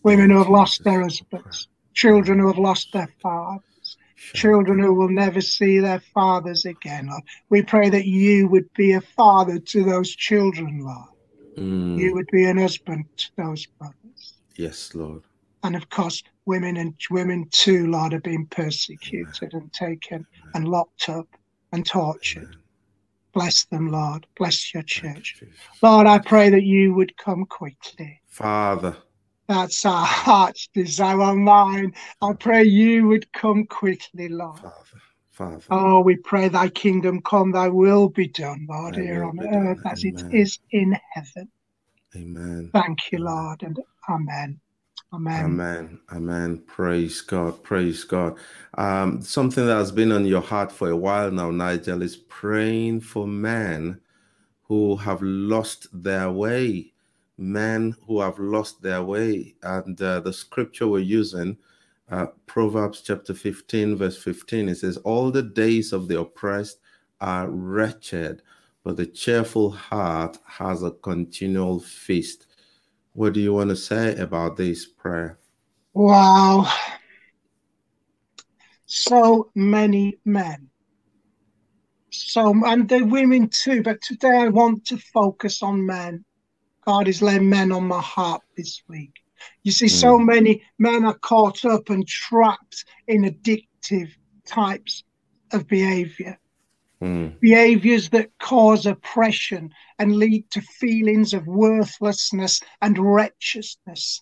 Women 0.03 0.29
who 0.29 0.39
have 0.39 0.49
lost 0.49 0.83
their 0.83 1.01
husbands, 1.01 1.67
children 1.93 2.39
who 2.39 2.47
have 2.47 2.57
lost 2.57 2.89
their 2.93 3.09
fathers, 3.21 3.97
children 4.33 4.79
who 4.79 4.93
will 4.93 5.09
never 5.09 5.41
see 5.41 5.79
their 5.79 6.01
fathers 6.13 6.65
again, 6.65 7.07
Lord. 7.07 7.23
We 7.49 7.61
pray 7.61 7.89
that 7.89 8.05
you 8.05 8.47
would 8.47 8.71
be 8.73 8.93
a 8.93 9.01
father 9.01 9.59
to 9.59 9.83
those 9.83 10.15
children, 10.15 10.81
Lord. 10.83 11.09
Mm. 11.57 11.97
You 11.97 12.13
would 12.13 12.27
be 12.31 12.45
an 12.45 12.57
husband 12.57 13.05
to 13.17 13.31
those 13.37 13.65
brothers. 13.65 14.37
Yes, 14.55 14.93
Lord. 14.95 15.23
And 15.63 15.75
of 15.75 15.89
course, 15.89 16.23
women 16.45 16.77
and 16.77 16.93
women 17.11 17.47
too, 17.51 17.87
Lord, 17.87 18.13
are 18.13 18.21
being 18.21 18.47
persecuted 18.47 19.53
and 19.53 19.71
taken 19.73 20.25
and 20.53 20.67
locked 20.67 21.09
up 21.09 21.27
and 21.71 21.85
tortured. 21.85 22.55
Bless 23.33 23.65
them, 23.65 23.91
Lord. 23.91 24.25
Bless 24.37 24.73
your 24.73 24.83
Thank 24.83 25.03
you, 25.03 25.13
church. 25.13 25.43
Lord, 25.81 26.07
I 26.07 26.19
pray 26.19 26.49
that 26.49 26.63
you 26.63 26.93
would 26.93 27.15
come 27.17 27.45
quickly. 27.45 28.21
Father. 28.27 28.97
That's 29.49 29.83
our 29.85 30.05
heart's 30.05 30.69
desire, 30.75 31.35
mine. 31.35 31.93
I 32.21 32.33
pray 32.39 32.63
you 32.65 33.07
would 33.07 33.31
come 33.33 33.65
quickly, 33.65 34.29
Lord. 34.29 34.61
Father. 34.61 35.01
Father. 35.31 35.63
Oh, 35.71 36.01
we 36.01 36.17
pray 36.17 36.49
thy 36.49 36.69
kingdom 36.69 37.21
come, 37.21 37.51
thy 37.51 37.69
will 37.69 38.09
be 38.09 38.27
done, 38.29 38.67
Lord, 38.69 38.95
Thy 38.95 39.01
here 39.01 39.25
on 39.25 39.37
done. 39.37 39.53
earth 39.53 39.79
as 39.85 40.03
it 40.03 40.15
Amen. 40.19 40.31
is 40.31 40.59
in 40.71 40.97
heaven. 41.13 41.49
Amen. 42.15 42.73
Thank 42.73 42.99
you, 43.11 43.19
Lord, 43.19 43.63
and 43.63 43.77
amen. 44.09 44.59
Amen. 45.13 45.45
Amen. 45.45 45.99
Amen. 46.13 46.63
Praise 46.67 47.21
God. 47.21 47.63
Praise 47.63 48.03
God. 48.03 48.37
Um, 48.77 49.21
something 49.23 49.65
that 49.65 49.77
has 49.77 49.91
been 49.91 50.11
on 50.11 50.25
your 50.25 50.41
heart 50.41 50.71
for 50.71 50.89
a 50.91 50.97
while 50.97 51.31
now, 51.31 51.51
Nigel, 51.51 52.03
is 52.03 52.17
praying 52.17 53.01
for 53.01 53.27
men 53.27 54.01
who 54.63 54.95
have 54.97 55.21
lost 55.23 55.87
their 55.93 56.31
way. 56.31 56.93
Men 57.39 57.95
who 58.05 58.19
have 58.19 58.37
lost 58.37 58.81
their 58.81 59.01
way. 59.01 59.55
And 59.63 59.99
uh, 60.01 60.19
the 60.19 60.33
scripture 60.33 60.87
we're 60.89 60.99
using, 60.99 61.57
uh, 62.11 62.27
Proverbs 62.47 63.01
chapter 63.01 63.33
15, 63.33 63.95
verse 63.95 64.21
15, 64.21 64.67
it 64.67 64.75
says, 64.75 64.97
All 64.97 65.31
the 65.31 65.43
days 65.43 65.93
of 65.93 66.09
the 66.09 66.19
oppressed 66.19 66.79
are 67.21 67.49
wretched, 67.49 68.41
but 68.83 68.97
the 68.97 69.05
cheerful 69.05 69.71
heart 69.71 70.37
has 70.45 70.83
a 70.83 70.91
continual 70.91 71.79
feast. 71.79 72.47
What 73.13 73.33
do 73.33 73.39
you 73.39 73.53
want 73.53 73.69
to 73.69 73.75
say 73.75 74.17
about 74.17 74.57
this 74.57 74.85
prayer? 74.85 75.39
Wow. 75.93 76.69
So 78.85 79.51
many 79.55 80.19
men. 80.25 80.69
So, 82.11 82.53
and 82.65 82.89
the 82.89 83.03
women 83.03 83.49
too, 83.49 83.83
but 83.83 84.01
today 84.01 84.35
I 84.35 84.47
want 84.49 84.85
to 84.87 84.97
focus 84.97 85.61
on 85.61 85.85
men. 85.85 86.25
God 86.85 87.07
has 87.07 87.21
laid 87.21 87.41
men 87.41 87.71
on 87.71 87.87
my 87.87 88.01
heart 88.01 88.41
this 88.55 88.81
week. 88.87 89.13
You 89.63 89.71
see, 89.71 89.87
so 89.87 90.17
Mm. 90.17 90.25
many 90.25 90.63
men 90.77 91.05
are 91.05 91.17
caught 91.19 91.65
up 91.65 91.89
and 91.89 92.07
trapped 92.07 92.85
in 93.07 93.23
addictive 93.23 94.09
types 94.45 95.03
of 95.51 95.67
behavior, 95.67 96.39
Mm, 97.01 97.39
behaviors 97.39 98.09
that 98.09 98.29
cause 98.39 98.85
oppression 98.85 99.73
and 99.97 100.15
lead 100.17 100.49
to 100.51 100.61
feelings 100.61 101.33
of 101.33 101.47
worthlessness 101.47 102.61
and 102.81 102.97
wretchedness. 102.97 104.21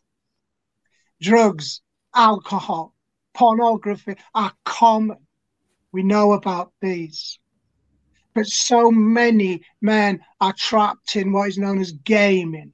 Drugs, 1.22 1.82
alcohol, 2.14 2.94
pornography 3.34 4.16
are 4.36 4.54
common. 4.66 5.18
We 5.92 6.04
know 6.04 6.34
about 6.34 6.74
these. 6.82 7.40
But 8.38 8.46
so 8.46 8.92
many 8.92 9.64
men 9.82 10.24
are 10.40 10.54
trapped 10.54 11.16
in 11.16 11.32
what 11.32 11.50
is 11.50 11.58
known 11.58 11.82
as 11.82 11.92
gaming. 11.92 12.72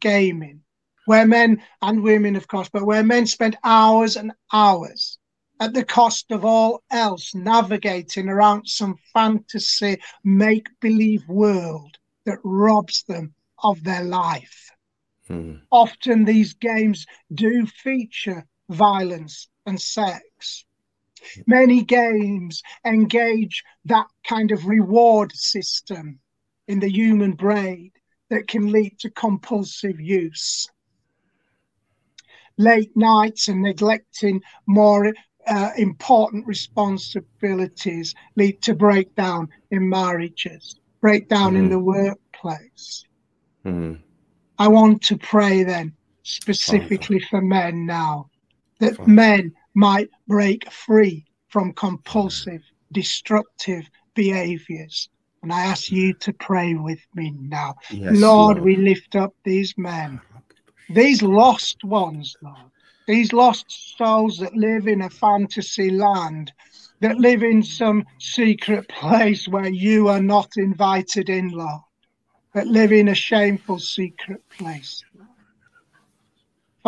Gaming. 0.00 0.62
Where 1.04 1.26
men 1.26 1.62
and 1.82 2.02
women, 2.02 2.36
of 2.36 2.48
course, 2.48 2.70
but 2.70 2.86
where 2.86 3.02
men 3.04 3.26
spend 3.26 3.58
hours 3.62 4.16
and 4.16 4.32
hours 4.50 5.18
at 5.60 5.74
the 5.74 5.84
cost 5.84 6.30
of 6.30 6.46
all 6.46 6.82
else 6.90 7.34
navigating 7.34 8.30
around 8.30 8.66
some 8.66 8.96
fantasy 9.12 9.98
make 10.24 10.68
believe 10.80 11.28
world 11.28 11.98
that 12.24 12.38
robs 12.42 13.02
them 13.02 13.34
of 13.62 13.84
their 13.84 14.04
life 14.04 14.70
mm, 15.28 15.60
often 15.70 16.24
these 16.24 16.54
games 16.54 17.04
do 17.34 17.66
feature 17.66 18.46
violence 18.70 19.48
and 19.66 19.78
sex. 19.78 20.64
Many 21.46 21.82
games 21.82 22.62
engage 22.84 23.62
that 23.84 24.06
kind 24.26 24.50
of 24.52 24.66
reward 24.66 25.32
system 25.32 26.20
in 26.66 26.80
the 26.80 26.90
human 26.90 27.32
brain 27.32 27.92
that 28.30 28.46
can 28.48 28.70
lead 28.72 28.98
to 29.00 29.10
compulsive 29.10 30.00
use. 30.00 30.68
Late 32.58 32.96
nights 32.96 33.48
and 33.48 33.62
neglecting 33.62 34.42
more 34.66 35.12
uh, 35.46 35.70
important 35.76 36.46
responsibilities 36.46 38.14
lead 38.36 38.60
to 38.62 38.74
breakdown 38.74 39.48
in 39.70 39.88
marriages, 39.88 40.78
breakdown 41.00 41.56
in 41.56 41.68
Mhm. 41.68 41.70
the 41.70 41.78
workplace. 41.78 43.04
mm. 43.64 43.98
I 44.58 44.68
want 44.68 45.02
to 45.04 45.16
pray 45.16 45.62
then 45.64 45.96
specifically 46.22 47.20
for 47.20 47.40
men 47.40 47.86
now 47.86 48.30
that 48.80 48.96
Father. 48.96 49.06
men 49.06 49.52
might 49.78 50.10
break 50.26 50.68
free 50.72 51.24
from 51.50 51.72
compulsive, 51.72 52.62
destructive 52.90 53.84
behaviors. 54.14 55.08
And 55.44 55.52
I 55.52 55.60
ask 55.66 55.92
you 55.92 56.14
to 56.14 56.32
pray 56.32 56.74
with 56.74 56.98
me 57.14 57.32
now. 57.38 57.76
Yes, 57.92 58.16
Lord, 58.16 58.58
we 58.58 58.74
lift 58.74 59.14
up 59.14 59.32
these 59.44 59.72
men, 59.78 60.20
these 60.90 61.22
lost 61.22 61.84
ones, 61.84 62.34
Lord, 62.42 62.72
these 63.06 63.32
lost 63.32 63.96
souls 63.96 64.38
that 64.38 64.56
live 64.56 64.88
in 64.88 65.02
a 65.02 65.10
fantasy 65.10 65.90
land, 65.90 66.52
that 66.98 67.18
live 67.18 67.44
in 67.44 67.62
some 67.62 68.04
secret 68.18 68.88
place 68.88 69.46
where 69.46 69.70
you 69.70 70.08
are 70.08 70.20
not 70.20 70.56
invited 70.56 71.30
in, 71.30 71.50
Lord, 71.50 71.82
that 72.52 72.66
live 72.66 72.90
in 72.90 73.06
a 73.06 73.14
shameful 73.14 73.78
secret 73.78 74.42
place. 74.50 75.04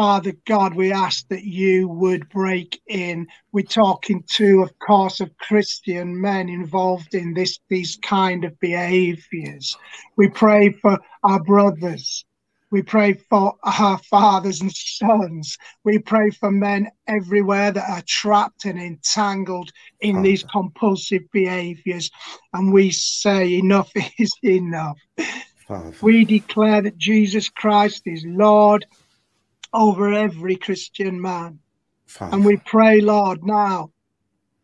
Father 0.00 0.32
God, 0.46 0.76
we 0.76 0.92
ask 0.92 1.28
that 1.28 1.44
you 1.44 1.86
would 1.86 2.26
break 2.30 2.80
in. 2.86 3.26
We're 3.52 3.66
talking 3.66 4.24
too, 4.26 4.62
of 4.62 4.72
course, 4.78 5.20
of 5.20 5.36
Christian 5.36 6.18
men 6.18 6.48
involved 6.48 7.14
in 7.14 7.34
this 7.34 7.58
these 7.68 7.98
kind 8.00 8.46
of 8.46 8.58
behaviors. 8.60 9.76
We 10.16 10.30
pray 10.30 10.70
for 10.80 10.98
our 11.22 11.42
brothers. 11.42 12.24
We 12.70 12.80
pray 12.80 13.12
for 13.28 13.56
our 13.62 13.98
fathers 13.98 14.62
and 14.62 14.72
sons. 14.72 15.58
We 15.84 15.98
pray 15.98 16.30
for 16.30 16.50
men 16.50 16.90
everywhere 17.06 17.70
that 17.70 17.90
are 17.90 18.02
trapped 18.06 18.64
and 18.64 18.80
entangled 18.80 19.70
in 20.00 20.22
these 20.22 20.44
compulsive 20.44 21.30
behaviors. 21.30 22.10
And 22.54 22.72
we 22.72 22.90
say, 22.90 23.58
enough 23.58 23.92
is 24.18 24.32
enough. 24.42 24.96
Father. 25.68 25.94
We 26.00 26.24
declare 26.24 26.80
that 26.80 26.96
Jesus 26.96 27.50
Christ 27.50 28.04
is 28.06 28.24
Lord 28.26 28.86
over 29.72 30.12
every 30.12 30.56
Christian 30.56 31.20
man. 31.20 31.60
Father. 32.06 32.36
And 32.36 32.44
we 32.44 32.56
pray, 32.58 33.00
Lord, 33.00 33.44
now 33.44 33.92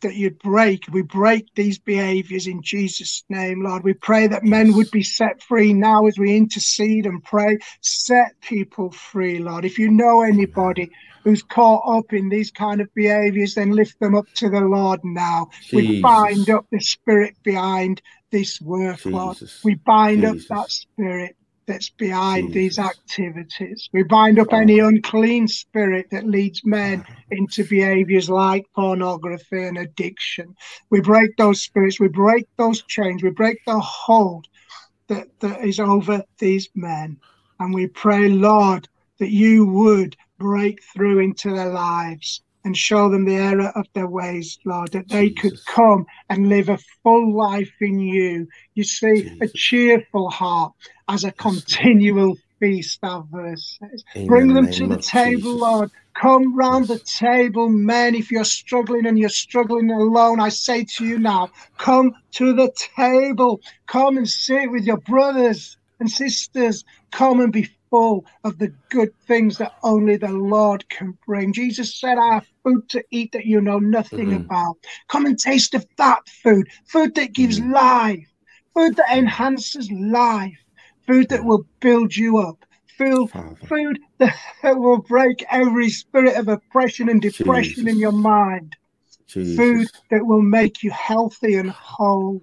that 0.02 0.14
you 0.14 0.30
break, 0.30 0.84
we 0.92 1.02
break 1.02 1.46
these 1.54 1.78
behaviors 1.78 2.46
in 2.46 2.62
Jesus' 2.62 3.24
name, 3.28 3.62
Lord. 3.62 3.82
We 3.82 3.94
pray 3.94 4.26
that 4.26 4.44
men 4.44 4.74
would 4.74 4.90
be 4.90 5.02
set 5.02 5.42
free 5.42 5.72
now 5.72 6.06
as 6.06 6.18
we 6.18 6.36
intercede 6.36 7.06
and 7.06 7.22
pray. 7.24 7.58
Set 7.80 8.38
people 8.40 8.90
free, 8.90 9.38
Lord. 9.38 9.64
If 9.64 9.78
you 9.78 9.90
know 9.90 10.22
anybody 10.22 10.90
who's 11.24 11.42
caught 11.42 11.82
up 11.88 12.12
in 12.12 12.28
these 12.28 12.50
kind 12.50 12.80
of 12.80 12.92
behaviors, 12.94 13.54
then 13.54 13.72
lift 13.72 13.98
them 13.98 14.14
up 14.14 14.26
to 14.34 14.48
the 14.50 14.60
Lord 14.60 15.00
now. 15.02 15.48
We 15.72 16.00
bind 16.00 16.50
up 16.50 16.66
the 16.70 16.80
spirit 16.80 17.36
behind 17.42 18.02
this 18.30 18.60
work, 18.60 19.04
Lord. 19.04 19.34
Jesus. 19.34 19.60
We 19.64 19.74
bind 19.76 20.22
Jesus. 20.22 20.50
up 20.50 20.58
that 20.58 20.70
spirit 20.70 21.36
that's 21.66 21.90
behind 21.90 22.52
these 22.52 22.78
activities. 22.78 23.88
We 23.92 24.04
bind 24.04 24.38
up 24.38 24.52
any 24.52 24.80
oh. 24.80 24.88
unclean 24.88 25.48
spirit 25.48 26.06
that 26.10 26.26
leads 26.26 26.64
men 26.64 27.04
into 27.30 27.64
behaviors 27.64 28.30
like 28.30 28.66
pornography 28.74 29.64
and 29.64 29.78
addiction. 29.78 30.54
We 30.90 31.00
break 31.00 31.36
those 31.36 31.62
spirits, 31.62 32.00
we 32.00 32.08
break 32.08 32.46
those 32.56 32.82
chains, 32.82 33.22
we 33.22 33.30
break 33.30 33.58
the 33.66 33.78
hold 33.80 34.46
that, 35.08 35.28
that 35.40 35.64
is 35.64 35.80
over 35.80 36.22
these 36.38 36.68
men. 36.74 37.18
And 37.58 37.74
we 37.74 37.88
pray, 37.88 38.28
Lord, 38.28 38.88
that 39.18 39.30
you 39.30 39.66
would 39.66 40.16
break 40.38 40.82
through 40.94 41.20
into 41.20 41.54
their 41.54 41.72
lives 41.72 42.42
and 42.64 42.76
show 42.76 43.08
them 43.08 43.24
the 43.24 43.36
error 43.36 43.72
of 43.76 43.86
their 43.94 44.08
ways, 44.08 44.58
Lord, 44.64 44.90
that 44.90 45.08
they 45.08 45.30
Jesus. 45.30 45.40
could 45.40 45.66
come 45.72 46.04
and 46.28 46.48
live 46.48 46.68
a 46.68 46.78
full 47.02 47.36
life 47.36 47.72
in 47.80 48.00
you. 48.00 48.48
You 48.74 48.82
see, 48.82 49.22
Jesus. 49.22 49.38
a 49.40 49.56
cheerful 49.56 50.28
heart 50.30 50.72
as 51.08 51.24
a 51.24 51.32
continual 51.32 52.36
feast, 52.58 52.98
our 53.02 53.24
verse 53.30 53.78
says. 53.78 54.04
In 54.14 54.26
Bring 54.26 54.54
them 54.54 54.70
to 54.72 54.86
the 54.86 54.96
table, 54.96 55.52
Jesus. 55.52 55.60
Lord. 55.60 55.90
Come 56.14 56.56
round 56.56 56.88
the 56.88 56.98
table, 56.98 57.68
men. 57.68 58.14
If 58.14 58.30
you're 58.30 58.44
struggling 58.44 59.06
and 59.06 59.18
you're 59.18 59.28
struggling 59.28 59.90
alone, 59.90 60.40
I 60.40 60.48
say 60.48 60.84
to 60.84 61.04
you 61.04 61.18
now, 61.18 61.50
come 61.76 62.14
to 62.32 62.54
the 62.54 62.72
table. 62.96 63.60
Come 63.86 64.16
and 64.16 64.28
sit 64.28 64.70
with 64.70 64.84
your 64.84 64.96
brothers 64.98 65.76
and 66.00 66.10
sisters. 66.10 66.84
Come 67.10 67.40
and 67.40 67.52
be 67.52 67.68
full 67.90 68.24
of 68.44 68.58
the 68.58 68.72
good 68.90 69.12
things 69.26 69.58
that 69.58 69.74
only 69.82 70.16
the 70.16 70.32
Lord 70.32 70.88
can 70.88 71.16
bring. 71.26 71.52
Jesus 71.52 71.94
said, 71.94 72.18
I 72.18 72.34
have 72.34 72.46
food 72.64 72.88
to 72.90 73.04
eat 73.10 73.32
that 73.32 73.46
you 73.46 73.60
know 73.60 73.78
nothing 73.78 74.28
mm-hmm. 74.28 74.44
about. 74.44 74.76
Come 75.08 75.26
and 75.26 75.38
taste 75.38 75.74
of 75.74 75.86
that 75.96 76.26
food, 76.28 76.68
food 76.86 77.14
that 77.14 77.32
gives 77.32 77.60
mm-hmm. 77.60 77.72
life, 77.72 78.28
food 78.74 78.96
that 78.96 79.16
enhances 79.16 79.90
life, 79.92 80.58
food 81.06 81.28
that 81.28 81.44
will 81.44 81.66
build 81.80 82.14
you 82.14 82.38
up. 82.38 82.64
Food, 82.98 83.30
food 83.68 83.98
that 84.18 84.34
will 84.64 84.98
break 84.98 85.44
every 85.50 85.90
spirit 85.90 86.36
of 86.36 86.48
oppression 86.48 87.08
and 87.08 87.20
depression 87.20 87.84
Jesus. 87.84 87.92
in 87.92 87.98
your 87.98 88.12
mind. 88.12 88.74
Jesus. 89.26 89.56
Food 89.56 89.88
that 90.10 90.26
will 90.26 90.42
make 90.42 90.82
you 90.82 90.90
healthy 90.90 91.56
and 91.56 91.70
whole. 91.70 92.42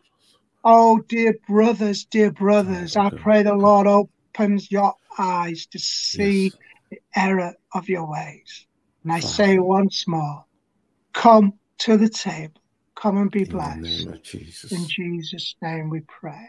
Oh, 0.64 1.00
dear 1.10 1.36
brothers, 1.48 2.06
dear 2.06 2.32
brothers, 2.32 2.96
I 2.96 3.10
pray 3.10 3.44
the 3.44 3.54
Lord 3.54 3.88
opens 3.88 4.72
your 4.72 4.94
eyes 5.18 5.66
to 5.68 5.80
see 5.80 6.44
yes. 6.44 6.54
the 6.92 7.00
error 7.16 7.54
of 7.74 7.90
your 7.90 8.10
ways. 8.10 8.68
And 9.04 9.12
I 9.12 9.20
Father. 9.20 9.34
say 9.34 9.60
once 9.60 10.08
more, 10.08 10.46
come 11.14 11.54
to 11.80 11.98
the 11.98 12.10
table. 12.10 12.62
Come 12.96 13.18
and 13.18 13.32
be 13.32 13.44
blessed. 13.44 14.06
In, 14.06 14.20
Jesus. 14.24 14.72
in 14.72 14.88
Jesus' 14.88 15.56
name 15.62 15.90
we 15.90 16.02
pray. 16.02 16.48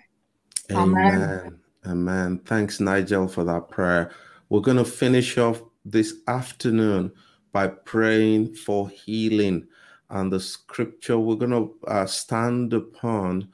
Amen. 0.70 1.14
Amen. 1.14 1.60
Amen. 1.86 2.38
Thanks, 2.46 2.80
Nigel, 2.80 3.28
for 3.28 3.44
that 3.44 3.68
prayer. 3.68 4.10
We're 4.48 4.60
going 4.60 4.78
to 4.78 4.84
finish 4.84 5.36
off 5.36 5.62
this 5.84 6.14
afternoon 6.28 7.12
by 7.52 7.68
praying 7.68 8.54
for 8.54 8.88
healing. 8.88 9.66
And 10.08 10.32
the 10.32 10.40
scripture 10.40 11.18
we're 11.18 11.36
going 11.36 11.50
to 11.50 11.74
uh, 11.86 12.06
stand 12.06 12.72
upon, 12.72 13.48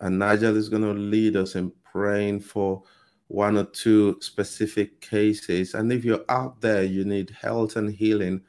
and 0.00 0.18
Nigel 0.18 0.56
is 0.56 0.68
going 0.68 0.82
to 0.82 0.92
lead 0.92 1.36
us 1.36 1.54
in 1.54 1.72
praying 1.84 2.40
for 2.40 2.82
one 3.28 3.56
or 3.56 3.64
two 3.64 4.18
specific 4.20 5.00
cases. 5.00 5.74
And 5.74 5.92
if 5.92 6.04
you're 6.04 6.24
out 6.28 6.60
there, 6.60 6.82
you 6.82 7.04
need 7.04 7.30
health 7.30 7.76
and 7.76 7.90
healing, 7.90 8.40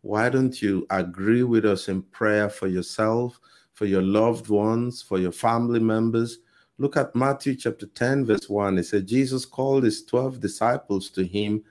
why 0.00 0.28
don't 0.28 0.60
you 0.62 0.86
agree 0.90 1.42
with 1.42 1.64
us 1.64 1.88
in 1.88 2.02
prayer 2.02 2.48
for 2.48 2.66
yourself, 2.66 3.40
for 3.72 3.86
your 3.86 4.02
loved 4.02 4.48
ones, 4.48 5.02
for 5.02 5.18
your 5.18 5.32
family 5.32 5.80
members? 5.80 6.38
Look 6.78 6.96
at 6.96 7.14
Matthew 7.14 7.56
chapter 7.56 7.86
10, 7.86 8.26
verse 8.26 8.48
1. 8.48 8.78
It 8.78 8.84
said, 8.84 9.06
Jesus 9.06 9.44
called 9.44 9.84
his 9.84 10.04
12 10.04 10.40
disciples 10.40 11.08
to 11.10 11.24
him, 11.24 11.64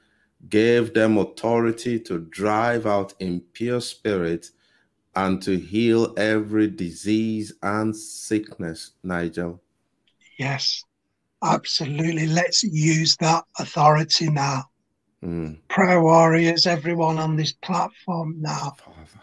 gave 0.50 0.94
them 0.94 1.18
authority 1.18 2.00
to 2.02 2.20
drive 2.20 2.86
out 2.86 3.14
impure 3.20 3.82
spirits 3.82 4.52
and 5.16 5.42
to 5.44 5.58
heal 5.58 6.14
every 6.18 6.68
disease 6.68 7.54
and 7.62 7.96
sickness. 7.96 8.92
Nigel. 9.04 9.62
Yes, 10.38 10.84
Absolutely. 11.46 12.28
Let's 12.28 12.64
use 12.64 13.16
that 13.18 13.44
authority 13.60 14.30
now. 14.30 14.64
Mm. 15.24 15.58
Prayer 15.68 16.02
warriors, 16.02 16.66
everyone 16.66 17.20
on 17.20 17.36
this 17.36 17.54
platform 17.54 18.36
now. 18.40 18.74
Father. 18.78 19.22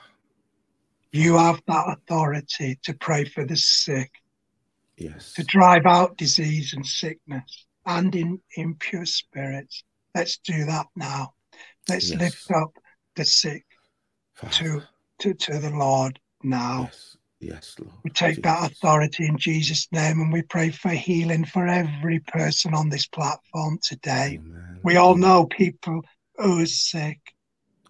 You 1.10 1.36
have 1.36 1.60
that 1.66 1.98
authority 1.98 2.78
to 2.84 2.94
pray 2.94 3.24
for 3.24 3.44
the 3.44 3.56
sick. 3.56 4.10
Yes. 5.02 5.32
To 5.34 5.44
drive 5.44 5.86
out 5.86 6.16
disease 6.16 6.72
and 6.74 6.86
sickness 6.86 7.66
and 7.86 8.14
in 8.14 8.40
impure 8.56 9.06
spirits. 9.06 9.84
Let's 10.14 10.38
do 10.38 10.64
that 10.66 10.86
now. 10.94 11.34
Let's 11.88 12.10
yes. 12.10 12.20
lift 12.20 12.50
up 12.52 12.72
the 13.16 13.24
sick 13.24 13.64
to, 14.52 14.82
to, 15.20 15.34
to 15.34 15.58
the 15.58 15.70
Lord 15.70 16.20
now. 16.42 16.82
Yes. 16.84 17.16
Yes, 17.40 17.74
Lord. 17.80 17.92
We 18.04 18.10
take 18.10 18.36
Jesus. 18.36 18.42
that 18.44 18.70
authority 18.70 19.26
in 19.26 19.36
Jesus' 19.36 19.88
name 19.90 20.20
and 20.20 20.32
we 20.32 20.42
pray 20.42 20.70
for 20.70 20.90
healing 20.90 21.44
for 21.44 21.66
every 21.66 22.20
person 22.20 22.72
on 22.72 22.88
this 22.88 23.06
platform 23.06 23.80
today. 23.82 24.38
Amen. 24.40 24.78
We 24.84 24.96
all 24.96 25.16
know 25.16 25.46
people 25.46 26.02
who 26.36 26.60
are 26.60 26.66
sick. 26.66 27.18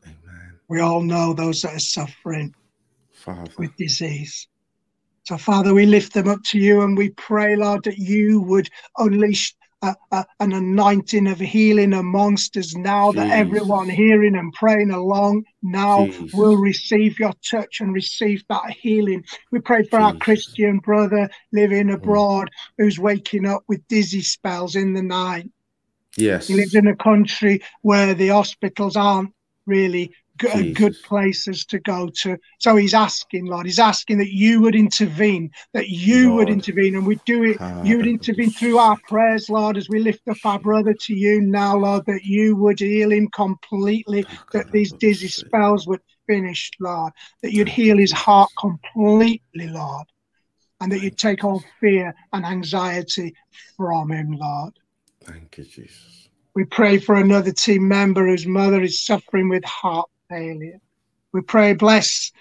Amen. 0.05 0.59
We 0.69 0.81
all 0.81 1.03
know 1.03 1.35
those 1.35 1.61
that 1.63 1.75
are 1.75 1.81
suffering 1.81 2.55
Father. 3.13 3.53
with 3.59 3.77
disease. 3.77 4.49
So, 5.25 5.37
Father, 5.37 5.73
we 5.73 5.87
lift 5.87 6.15
them 6.15 6.29
up 6.29 6.43
to 6.47 6.59
you 6.59 6.83
and 6.83 6.97
we 6.97 7.11
pray, 7.11 7.57
Lord, 7.57 7.85
that 7.85 7.99
you 7.99 8.41
would 8.41 8.69
unleash 8.99 9.55
an 9.83 10.53
anointing 10.53 11.27
of 11.27 11.39
healing 11.39 11.93
amongst 11.93 12.57
us 12.57 12.75
now 12.77 13.11
Jesus. 13.13 13.29
that 13.29 13.37
everyone 13.37 13.89
hearing 13.89 14.37
and 14.37 14.53
praying 14.53 14.93
along 14.93 15.45
now 15.63 16.07
Jesus. 16.07 16.33
will 16.33 16.57
receive 16.57 17.19
your 17.19 17.33
touch 17.49 17.81
and 17.81 17.93
receive 17.93 18.45
that 18.49 18.71
healing. 18.71 19.25
We 19.51 19.61
pray 19.61 19.83
for 19.83 19.99
Jesus. 19.99 20.01
our 20.01 20.17
Christian 20.17 20.79
brother 20.79 21.29
living 21.53 21.89
mm. 21.89 21.95
abroad 21.95 22.51
who's 22.79 22.99
waking 22.99 23.47
up 23.47 23.65
with 23.67 23.87
dizzy 23.89 24.23
spells 24.23 24.77
in 24.77 24.93
the 24.93 25.03
night. 25.03 25.51
Yes. 26.17 26.47
He 26.47 26.55
lives 26.55 26.75
in 26.75 26.87
a 26.87 26.97
country 26.97 27.63
where 27.81 28.15
the 28.15 28.29
hospitals 28.29 28.97
aren't 28.97 29.35
really 29.67 30.15
good, 30.39 30.75
good 30.75 30.97
places 31.05 31.65
to 31.67 31.79
go 31.81 32.11
to. 32.23 32.37
So 32.59 32.77
he's 32.77 32.95
asking, 32.95 33.47
Lord, 33.47 33.67
he's 33.67 33.79
asking 33.79 34.19
that 34.19 34.33
you 34.33 34.61
would 34.61 34.75
intervene, 34.75 35.51
that 35.73 35.89
you 35.89 36.29
Lord. 36.31 36.49
would 36.49 36.53
intervene, 36.53 36.97
and 36.97 37.07
we 37.07 37.19
do 37.27 37.45
it. 37.45 37.59
Ah, 37.61 37.83
you 37.83 37.97
would 37.99 38.07
intervene 38.07 38.51
through 38.51 38.79
our 38.79 38.99
prayers, 39.09 39.49
Lord, 39.49 39.77
as 39.77 39.89
we 39.89 40.01
lift 40.01 40.27
up 40.29 40.39
our 40.45 40.59
brother 40.59 40.95
to 40.95 41.15
you 41.15 41.41
now, 41.41 41.77
Lord, 41.77 42.05
that 42.07 42.25
you 42.25 42.57
would 42.57 42.81
heal 42.81 43.13
him 43.13 43.29
completely, 43.29 44.27
that 44.53 44.71
these 44.73 44.93
dizzy 44.93 45.29
spells 45.29 45.87
would 45.87 46.01
finish, 46.27 46.71
Lord, 46.81 47.13
that 47.43 47.53
you'd 47.53 47.69
heal 47.69 47.99
his 47.99 48.13
heart 48.13 48.51
completely, 48.59 49.69
Lord, 49.69 50.07
and 50.81 50.91
that 50.93 51.03
you'd 51.03 51.19
take 51.19 51.45
all 51.45 51.63
fear 51.81 52.15
and 52.33 52.45
anxiety 52.45 53.35
from 53.77 54.11
him, 54.11 54.33
Lord. 54.33 54.73
Thank 55.25 55.59
you, 55.59 55.65
Jesus. 55.65 56.29
We 56.55 56.65
pray 56.65 56.99
for 56.99 57.15
another 57.15 57.53
team 57.53 57.89
member 57.89 58.27
whose 58.27 58.47
mother 58.47 58.83
is 58.83 59.05
suffering 59.05 59.49
with 59.49 59.65
heart 59.65 60.09
failure. 60.33 60.81
We 61.33 61.41
pray, 61.43 61.75
bless, 61.75 62.33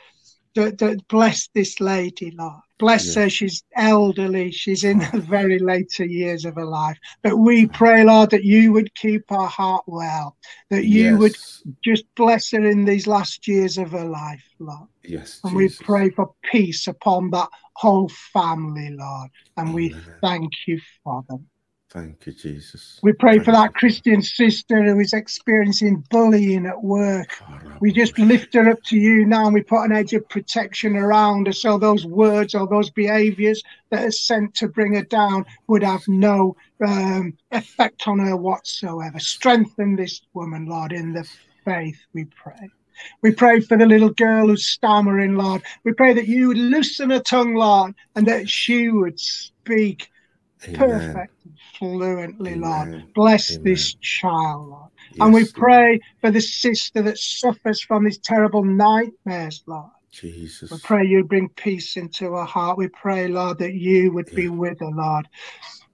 that 0.55 1.01
bless 1.07 1.49
this 1.53 1.79
lady, 1.79 2.31
Lord. 2.31 2.61
Bless 2.77 3.05
yes. 3.05 3.15
her. 3.15 3.29
She's 3.29 3.63
elderly. 3.75 4.51
She's 4.51 4.83
in 4.83 4.99
the 5.13 5.23
very 5.29 5.59
later 5.59 6.03
years 6.03 6.45
of 6.45 6.55
her 6.55 6.65
life. 6.65 6.97
But 7.21 7.37
we 7.37 7.67
pray, 7.67 8.03
Lord, 8.03 8.31
that 8.31 8.43
you 8.43 8.73
would 8.73 8.93
keep 8.95 9.23
her 9.29 9.45
heart 9.45 9.83
well, 9.85 10.35
that 10.71 10.85
you 10.85 11.11
yes. 11.11 11.19
would 11.19 11.75
just 11.83 12.05
bless 12.15 12.51
her 12.51 12.65
in 12.65 12.85
these 12.85 13.07
last 13.07 13.47
years 13.47 13.77
of 13.77 13.91
her 13.91 14.05
life, 14.05 14.43
Lord. 14.59 14.89
Yes. 15.03 15.39
And 15.43 15.57
Jesus. 15.57 15.79
we 15.79 15.85
pray 15.85 16.09
for 16.09 16.33
peace 16.51 16.87
upon 16.87 17.29
that 17.31 17.49
whole 17.75 18.09
family, 18.33 18.89
Lord. 18.91 19.29
And 19.57 19.69
Amen. 19.69 19.75
we 19.75 19.95
thank 20.21 20.51
you 20.65 20.81
for 21.03 21.23
them. 21.29 21.47
Thank 21.91 22.25
you, 22.25 22.31
Jesus. 22.31 22.99
We 23.03 23.11
pray 23.11 23.33
Thank 23.33 23.45
for 23.45 23.51
that 23.51 23.73
Christian 23.73 24.21
sister 24.21 24.81
who 24.81 25.01
is 25.01 25.11
experiencing 25.11 26.05
bullying 26.09 26.65
at 26.65 26.81
work. 26.81 27.37
We 27.81 27.91
just 27.91 28.17
lift 28.17 28.53
her 28.53 28.69
up 28.69 28.81
to 28.83 28.95
you 28.95 29.25
now 29.25 29.45
and 29.45 29.53
we 29.53 29.61
put 29.61 29.83
an 29.83 29.91
edge 29.91 30.13
of 30.13 30.29
protection 30.29 30.95
around 30.95 31.47
her 31.47 31.53
so 31.53 31.77
those 31.77 32.05
words 32.05 32.55
or 32.55 32.65
those 32.65 32.89
behaviors 32.91 33.61
that 33.89 34.05
are 34.05 34.11
sent 34.11 34.53
to 34.55 34.69
bring 34.69 34.93
her 34.93 35.03
down 35.03 35.45
would 35.67 35.83
have 35.83 36.07
no 36.07 36.55
um, 36.85 37.37
effect 37.51 38.07
on 38.07 38.19
her 38.19 38.37
whatsoever. 38.37 39.19
Strengthen 39.19 39.97
this 39.97 40.21
woman, 40.33 40.67
Lord, 40.67 40.93
in 40.93 41.11
the 41.11 41.27
faith, 41.65 41.99
we 42.13 42.23
pray. 42.25 42.71
We 43.21 43.33
pray 43.33 43.59
for 43.59 43.77
the 43.77 43.85
little 43.85 44.11
girl 44.11 44.47
who's 44.47 44.67
stammering, 44.67 45.35
Lord. 45.35 45.63
We 45.83 45.91
pray 45.91 46.13
that 46.13 46.27
you 46.27 46.49
would 46.49 46.57
loosen 46.57 47.09
her 47.09 47.19
tongue, 47.19 47.55
Lord, 47.55 47.95
and 48.15 48.25
that 48.27 48.47
she 48.47 48.89
would 48.89 49.19
speak 49.19 50.10
Amen. 50.67 50.77
perfect 50.77 51.33
fluently, 51.77 52.53
Amen. 52.53 52.61
Lord. 52.61 53.13
Bless 53.15 53.51
Amen. 53.51 53.63
this 53.63 53.93
child, 53.95 54.69
Lord. 54.69 54.89
Yes, 55.11 55.21
and 55.21 55.33
we 55.33 55.45
pray 55.45 55.89
Lord. 55.89 56.01
for 56.21 56.31
the 56.31 56.41
sister 56.41 57.01
that 57.01 57.17
suffers 57.17 57.81
from 57.81 58.05
these 58.05 58.19
terrible 58.19 58.63
nightmares, 58.63 59.63
Lord. 59.65 59.89
Jesus. 60.11 60.69
We 60.69 60.77
pray 60.83 61.05
you 61.05 61.23
bring 61.23 61.49
peace 61.49 61.95
into 61.97 62.33
her 62.33 62.43
heart. 62.43 62.77
We 62.77 62.89
pray, 62.89 63.27
Lord, 63.27 63.59
that 63.59 63.73
you 63.73 64.11
would 64.13 64.27
yeah. 64.31 64.35
be 64.35 64.49
with 64.49 64.79
her, 64.79 64.91
Lord. 64.91 65.27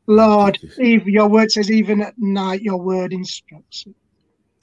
Lord, 0.08 0.58
even 0.80 1.12
your 1.12 1.28
word 1.28 1.52
says, 1.52 1.70
even 1.70 2.02
at 2.02 2.14
night, 2.18 2.62
your 2.62 2.82
word 2.82 3.14
instructs. 3.14 3.86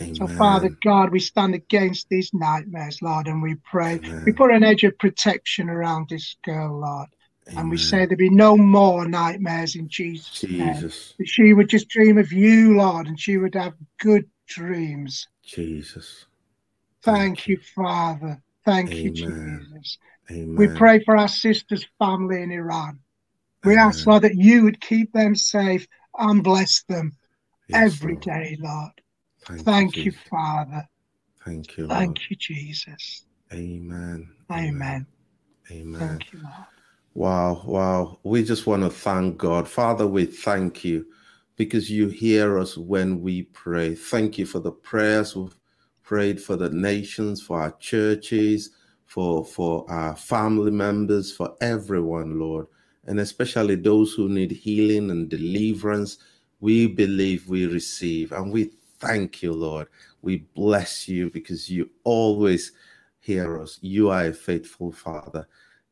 Amen. 0.01 0.15
So, 0.17 0.27
Father 0.27 0.71
God, 0.83 1.11
we 1.11 1.21
stand 1.21 1.55
against 1.55 2.09
these 2.09 2.31
nightmares, 2.33 2.99
Lord, 3.01 3.29
and 3.29 3.43
we 3.43 3.57
pray. 3.71 4.01
Amen. 4.03 4.23
We 4.27 4.33
put 4.33 4.53
an 4.53 4.65
edge 4.65 4.83
of 4.85 4.99
protection 4.99 5.69
around 5.69 6.09
this 6.09 6.37
girl, 6.45 6.81
Lord. 6.81 7.09
Amen. 7.49 7.61
And 7.61 7.71
we 7.71 7.77
say 7.77 8.07
there'd 8.07 8.19
be 8.19 8.31
no 8.31 8.57
more 8.57 9.07
nightmares 9.07 9.77
in 9.77 9.89
Jesus. 9.89 10.31
Jesus. 10.41 11.15
That 11.19 11.29
she 11.29 11.53
would 11.53 11.69
just 11.69 11.89
dream 11.89 12.19
of 12.19 12.33
you, 12.33 12.77
Lord, 12.77 13.07
and 13.07 13.21
she 13.21 13.37
would 13.37 13.55
have 13.55 13.75
good 14.01 14.29
dreams. 14.47 15.29
Jesus. 15.43 16.27
Thank, 17.03 17.19
Thank 17.19 17.49
you, 17.49 17.59
Father. 17.75 18.43
Thank 18.65 19.05
you, 19.05 19.11
Jesus. 19.11 19.99
Amen. 20.31 20.57
We 20.57 20.69
pray 20.69 21.05
for 21.05 21.17
our 21.17 21.29
sister's 21.29 21.87
family 21.99 22.43
in 22.43 22.51
Iran. 22.51 22.99
We 23.63 23.75
Amen. 23.75 23.87
ask, 23.87 24.07
Lord, 24.07 24.23
that 24.23 24.37
you 24.37 24.65
would 24.65 24.81
keep 24.81 25.13
them 25.13 25.35
safe 25.35 25.87
and 26.19 26.43
bless 26.43 26.83
them 26.85 27.13
yes, 27.69 27.95
every 27.95 28.13
Lord. 28.13 28.23
day, 28.23 28.57
Lord. 28.61 28.93
Thank, 29.47 29.65
Thank 29.65 29.97
you, 29.97 30.05
you, 30.05 30.13
Father. 30.31 30.89
Thank 31.45 31.77
you. 31.77 31.87
Lord. 31.87 31.99
Thank 31.99 32.31
you, 32.31 32.37
Jesus. 32.37 33.27
Amen. 33.53 34.31
Amen. 34.51 35.07
Amen. 35.71 35.99
Thank 35.99 36.33
you, 36.33 36.41
Lord. 36.43 36.67
Wow, 37.15 37.63
wow. 37.65 38.19
We 38.25 38.43
just 38.43 38.67
want 38.67 38.83
to 38.83 38.91
thank 38.91 39.39
God. 39.39 39.69
Father, 39.69 40.07
we 40.07 40.27
thank 40.27 40.85
you 40.85 41.07
because 41.57 41.89
you 41.89 42.09
hear 42.09 42.59
us 42.59 42.77
when 42.77 43.21
we 43.23 43.45
pray. 43.45 43.95
Thank 43.95 44.37
you 44.37 44.47
for 44.47 44.59
the 44.59 44.73
prayers 44.73 45.37
we've 45.37 45.55
prayed 46.03 46.43
for 46.43 46.57
the 46.57 46.71
nations, 46.71 47.41
for 47.41 47.61
our 47.61 47.71
churches, 47.79 48.71
for, 49.07 49.45
for 49.45 49.89
our 49.89 50.17
family 50.17 50.73
members, 50.73 51.33
for 51.33 51.55
everyone, 51.61 52.41
Lord, 52.41 52.67
and 53.07 53.21
especially 53.21 53.77
those 53.77 54.13
who 54.15 54.29
need 54.29 54.51
healing 54.51 55.11
and 55.11 55.29
deliverance. 55.29 56.19
We 56.61 56.89
believe 56.89 57.49
we 57.49 57.67
receive, 57.67 58.33
and 58.33 58.53
we 58.53 58.73
thank 58.99 59.43
you, 59.43 59.53
Lord. 59.53 59.87
We 60.23 60.39
bless 60.57 61.09
you 61.09 61.31
because 61.31 61.71
you 61.71 61.91
always 62.05 62.73
hear 63.21 63.61
us. 63.61 63.79
You 63.83 64.11
are 64.11 64.27
a 64.27 64.33
faithful 64.33 64.91
Father. 64.91 65.47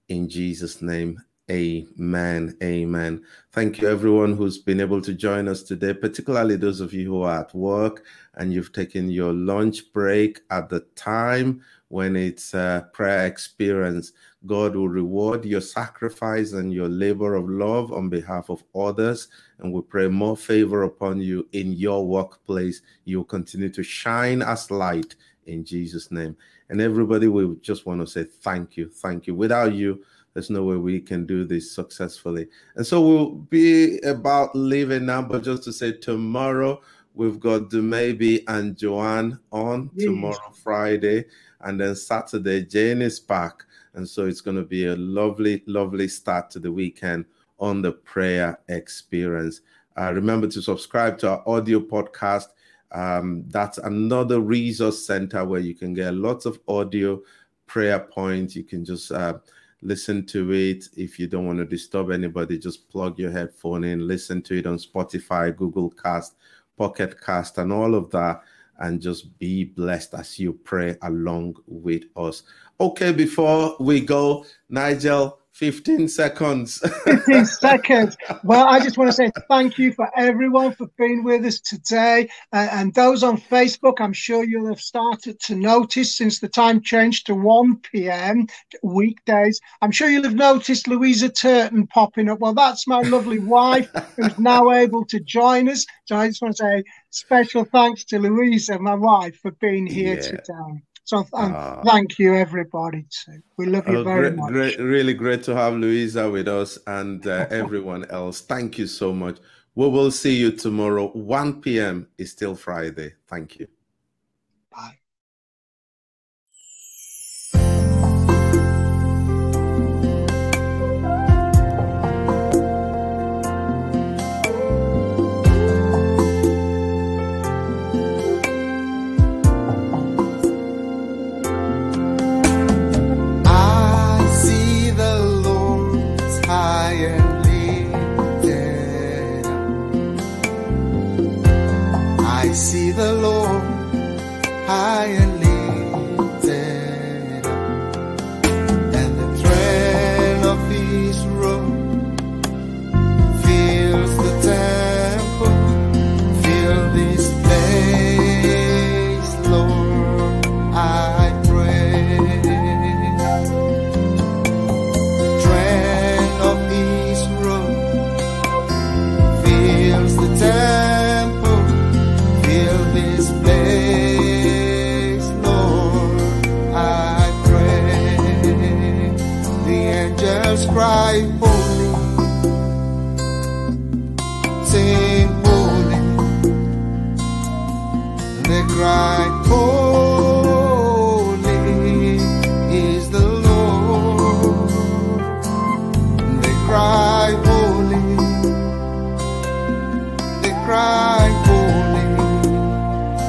In 0.08 0.28
Jesus' 0.28 0.82
name, 0.82 1.22
amen. 1.50 2.56
Amen. 2.62 3.22
Thank 3.52 3.80
you, 3.80 3.88
everyone 3.88 4.36
who's 4.36 4.58
been 4.58 4.80
able 4.80 5.00
to 5.00 5.14
join 5.14 5.48
us 5.48 5.62
today, 5.62 5.94
particularly 5.94 6.56
those 6.56 6.80
of 6.80 6.92
you 6.92 7.06
who 7.06 7.22
are 7.22 7.40
at 7.40 7.54
work 7.54 8.04
and 8.34 8.52
you've 8.52 8.72
taken 8.72 9.10
your 9.10 9.32
lunch 9.32 9.92
break 9.92 10.40
at 10.50 10.68
the 10.68 10.80
time 10.96 11.62
when 11.88 12.16
it's 12.16 12.54
a 12.54 12.88
prayer 12.92 13.26
experience. 13.26 14.12
God 14.46 14.74
will 14.74 14.88
reward 14.88 15.44
your 15.44 15.60
sacrifice 15.60 16.52
and 16.52 16.72
your 16.72 16.88
labor 16.88 17.34
of 17.34 17.48
love 17.48 17.92
on 17.92 18.08
behalf 18.08 18.50
of 18.50 18.64
others. 18.74 19.28
And 19.58 19.72
we 19.72 19.82
pray 19.82 20.08
more 20.08 20.36
favor 20.36 20.82
upon 20.82 21.20
you 21.20 21.46
in 21.52 21.72
your 21.74 22.06
workplace. 22.06 22.82
You'll 23.04 23.24
continue 23.24 23.70
to 23.70 23.82
shine 23.82 24.42
as 24.42 24.70
light 24.70 25.14
in 25.46 25.64
Jesus' 25.64 26.10
name. 26.10 26.36
And 26.72 26.80
everybody, 26.80 27.28
we 27.28 27.54
just 27.60 27.84
want 27.84 28.00
to 28.00 28.06
say 28.06 28.24
thank 28.24 28.78
you. 28.78 28.88
Thank 28.88 29.26
you. 29.26 29.34
Without 29.34 29.74
you, 29.74 30.02
there's 30.32 30.48
no 30.48 30.62
way 30.62 30.76
we 30.76 31.00
can 31.00 31.26
do 31.26 31.44
this 31.44 31.70
successfully. 31.70 32.48
And 32.76 32.86
so 32.86 33.02
we'll 33.02 33.32
be 33.32 33.98
about 33.98 34.56
leaving 34.56 35.04
now, 35.04 35.20
but 35.20 35.44
just 35.44 35.64
to 35.64 35.72
say 35.74 35.92
tomorrow, 35.92 36.80
we've 37.12 37.38
got 37.38 37.68
Dumebi 37.68 38.44
and 38.48 38.74
Joanne 38.74 39.38
on 39.52 39.90
yes. 39.92 40.06
tomorrow, 40.06 40.50
Friday, 40.64 41.26
and 41.60 41.78
then 41.78 41.94
Saturday, 41.94 42.64
Jane 42.64 43.02
is 43.02 43.20
back. 43.20 43.64
And 43.92 44.08
so 44.08 44.24
it's 44.24 44.40
going 44.40 44.56
to 44.56 44.64
be 44.64 44.86
a 44.86 44.96
lovely, 44.96 45.62
lovely 45.66 46.08
start 46.08 46.48
to 46.52 46.58
the 46.58 46.72
weekend 46.72 47.26
on 47.60 47.82
the 47.82 47.92
prayer 47.92 48.58
experience. 48.70 49.60
Uh, 49.98 50.10
remember 50.14 50.46
to 50.46 50.62
subscribe 50.62 51.18
to 51.18 51.32
our 51.32 51.42
audio 51.46 51.80
podcast. 51.80 52.46
Um, 52.92 53.44
that's 53.48 53.78
another 53.78 54.40
resource 54.40 55.04
center 55.06 55.44
where 55.44 55.60
you 55.60 55.74
can 55.74 55.94
get 55.94 56.14
lots 56.14 56.46
of 56.46 56.60
audio 56.68 57.20
prayer 57.66 58.00
points. 58.00 58.54
You 58.54 58.64
can 58.64 58.84
just 58.84 59.10
uh, 59.10 59.38
listen 59.80 60.26
to 60.26 60.52
it. 60.52 60.88
If 60.96 61.18
you 61.18 61.26
don't 61.26 61.46
want 61.46 61.58
to 61.58 61.64
disturb 61.64 62.10
anybody, 62.10 62.58
just 62.58 62.88
plug 62.88 63.18
your 63.18 63.30
headphone 63.30 63.84
in, 63.84 64.06
listen 64.06 64.42
to 64.42 64.58
it 64.58 64.66
on 64.66 64.76
Spotify, 64.76 65.56
Google 65.56 65.90
Cast, 65.90 66.36
Pocket 66.76 67.20
Cast, 67.20 67.58
and 67.58 67.72
all 67.72 67.94
of 67.94 68.10
that 68.10 68.42
and 68.78 69.00
just 69.00 69.38
be 69.38 69.64
blessed 69.64 70.14
as 70.14 70.38
you 70.38 70.52
pray 70.52 70.96
along 71.02 71.56
with 71.66 72.04
us. 72.16 72.42
Okay, 72.80 73.12
before 73.12 73.76
we 73.78 74.00
go, 74.00 74.44
Nigel, 74.68 75.38
15 75.52 76.08
seconds. 76.08 76.78
15 77.04 77.44
seconds. 77.60 78.16
Well, 78.42 78.66
I 78.66 78.80
just 78.80 78.96
want 78.96 79.10
to 79.10 79.12
say 79.12 79.30
thank 79.48 79.78
you 79.78 79.92
for 79.92 80.08
everyone 80.16 80.72
for 80.72 80.86
being 80.96 81.22
with 81.24 81.44
us 81.44 81.60
today. 81.60 82.28
Uh, 82.52 82.68
and 82.72 82.94
those 82.94 83.22
on 83.22 83.36
Facebook, 83.36 83.94
I'm 83.98 84.14
sure 84.14 84.44
you'll 84.44 84.68
have 84.68 84.80
started 84.80 85.38
to 85.40 85.54
notice 85.54 86.16
since 86.16 86.40
the 86.40 86.48
time 86.48 86.80
changed 86.80 87.26
to 87.26 87.34
1 87.34 87.80
p.m. 87.80 88.46
weekdays. 88.82 89.60
I'm 89.82 89.90
sure 89.90 90.08
you'll 90.08 90.24
have 90.24 90.34
noticed 90.34 90.88
Louisa 90.88 91.28
Turton 91.28 91.86
popping 91.86 92.30
up. 92.30 92.40
Well, 92.40 92.54
that's 92.54 92.88
my 92.88 93.02
lovely 93.02 93.38
wife 93.38 93.90
who's 94.16 94.38
now 94.38 94.70
able 94.70 95.04
to 95.06 95.20
join 95.20 95.68
us. 95.68 95.84
So 96.06 96.16
I 96.16 96.28
just 96.28 96.40
want 96.40 96.56
to 96.56 96.62
say 96.62 96.84
special 97.10 97.64
thanks 97.64 98.04
to 98.06 98.18
Louisa, 98.18 98.78
my 98.78 98.94
wife, 98.94 99.36
for 99.42 99.50
being 99.52 99.86
here 99.86 100.14
yeah. 100.14 100.22
today. 100.22 100.82
So 101.04 101.26
uh, 101.32 101.82
thank 101.84 102.18
you, 102.18 102.34
everybody. 102.34 103.06
Too. 103.10 103.42
We 103.56 103.66
love 103.66 103.88
you 103.88 103.98
oh, 103.98 104.04
very 104.04 104.30
great, 104.30 104.36
much. 104.36 104.52
Great, 104.52 104.78
really 104.78 105.14
great 105.14 105.42
to 105.44 105.54
have 105.54 105.74
Louisa 105.74 106.30
with 106.30 106.48
us 106.48 106.78
and 106.86 107.26
uh, 107.26 107.46
everyone 107.50 108.04
else. 108.10 108.40
Thank 108.40 108.78
you 108.78 108.86
so 108.86 109.12
much. 109.12 109.38
We 109.74 109.88
will 109.88 110.10
see 110.10 110.36
you 110.36 110.52
tomorrow. 110.52 111.10
1 111.12 111.60
p.m. 111.60 112.08
is 112.18 112.30
still 112.30 112.54
Friday. 112.54 113.14
Thank 113.28 113.58
you. 113.58 113.66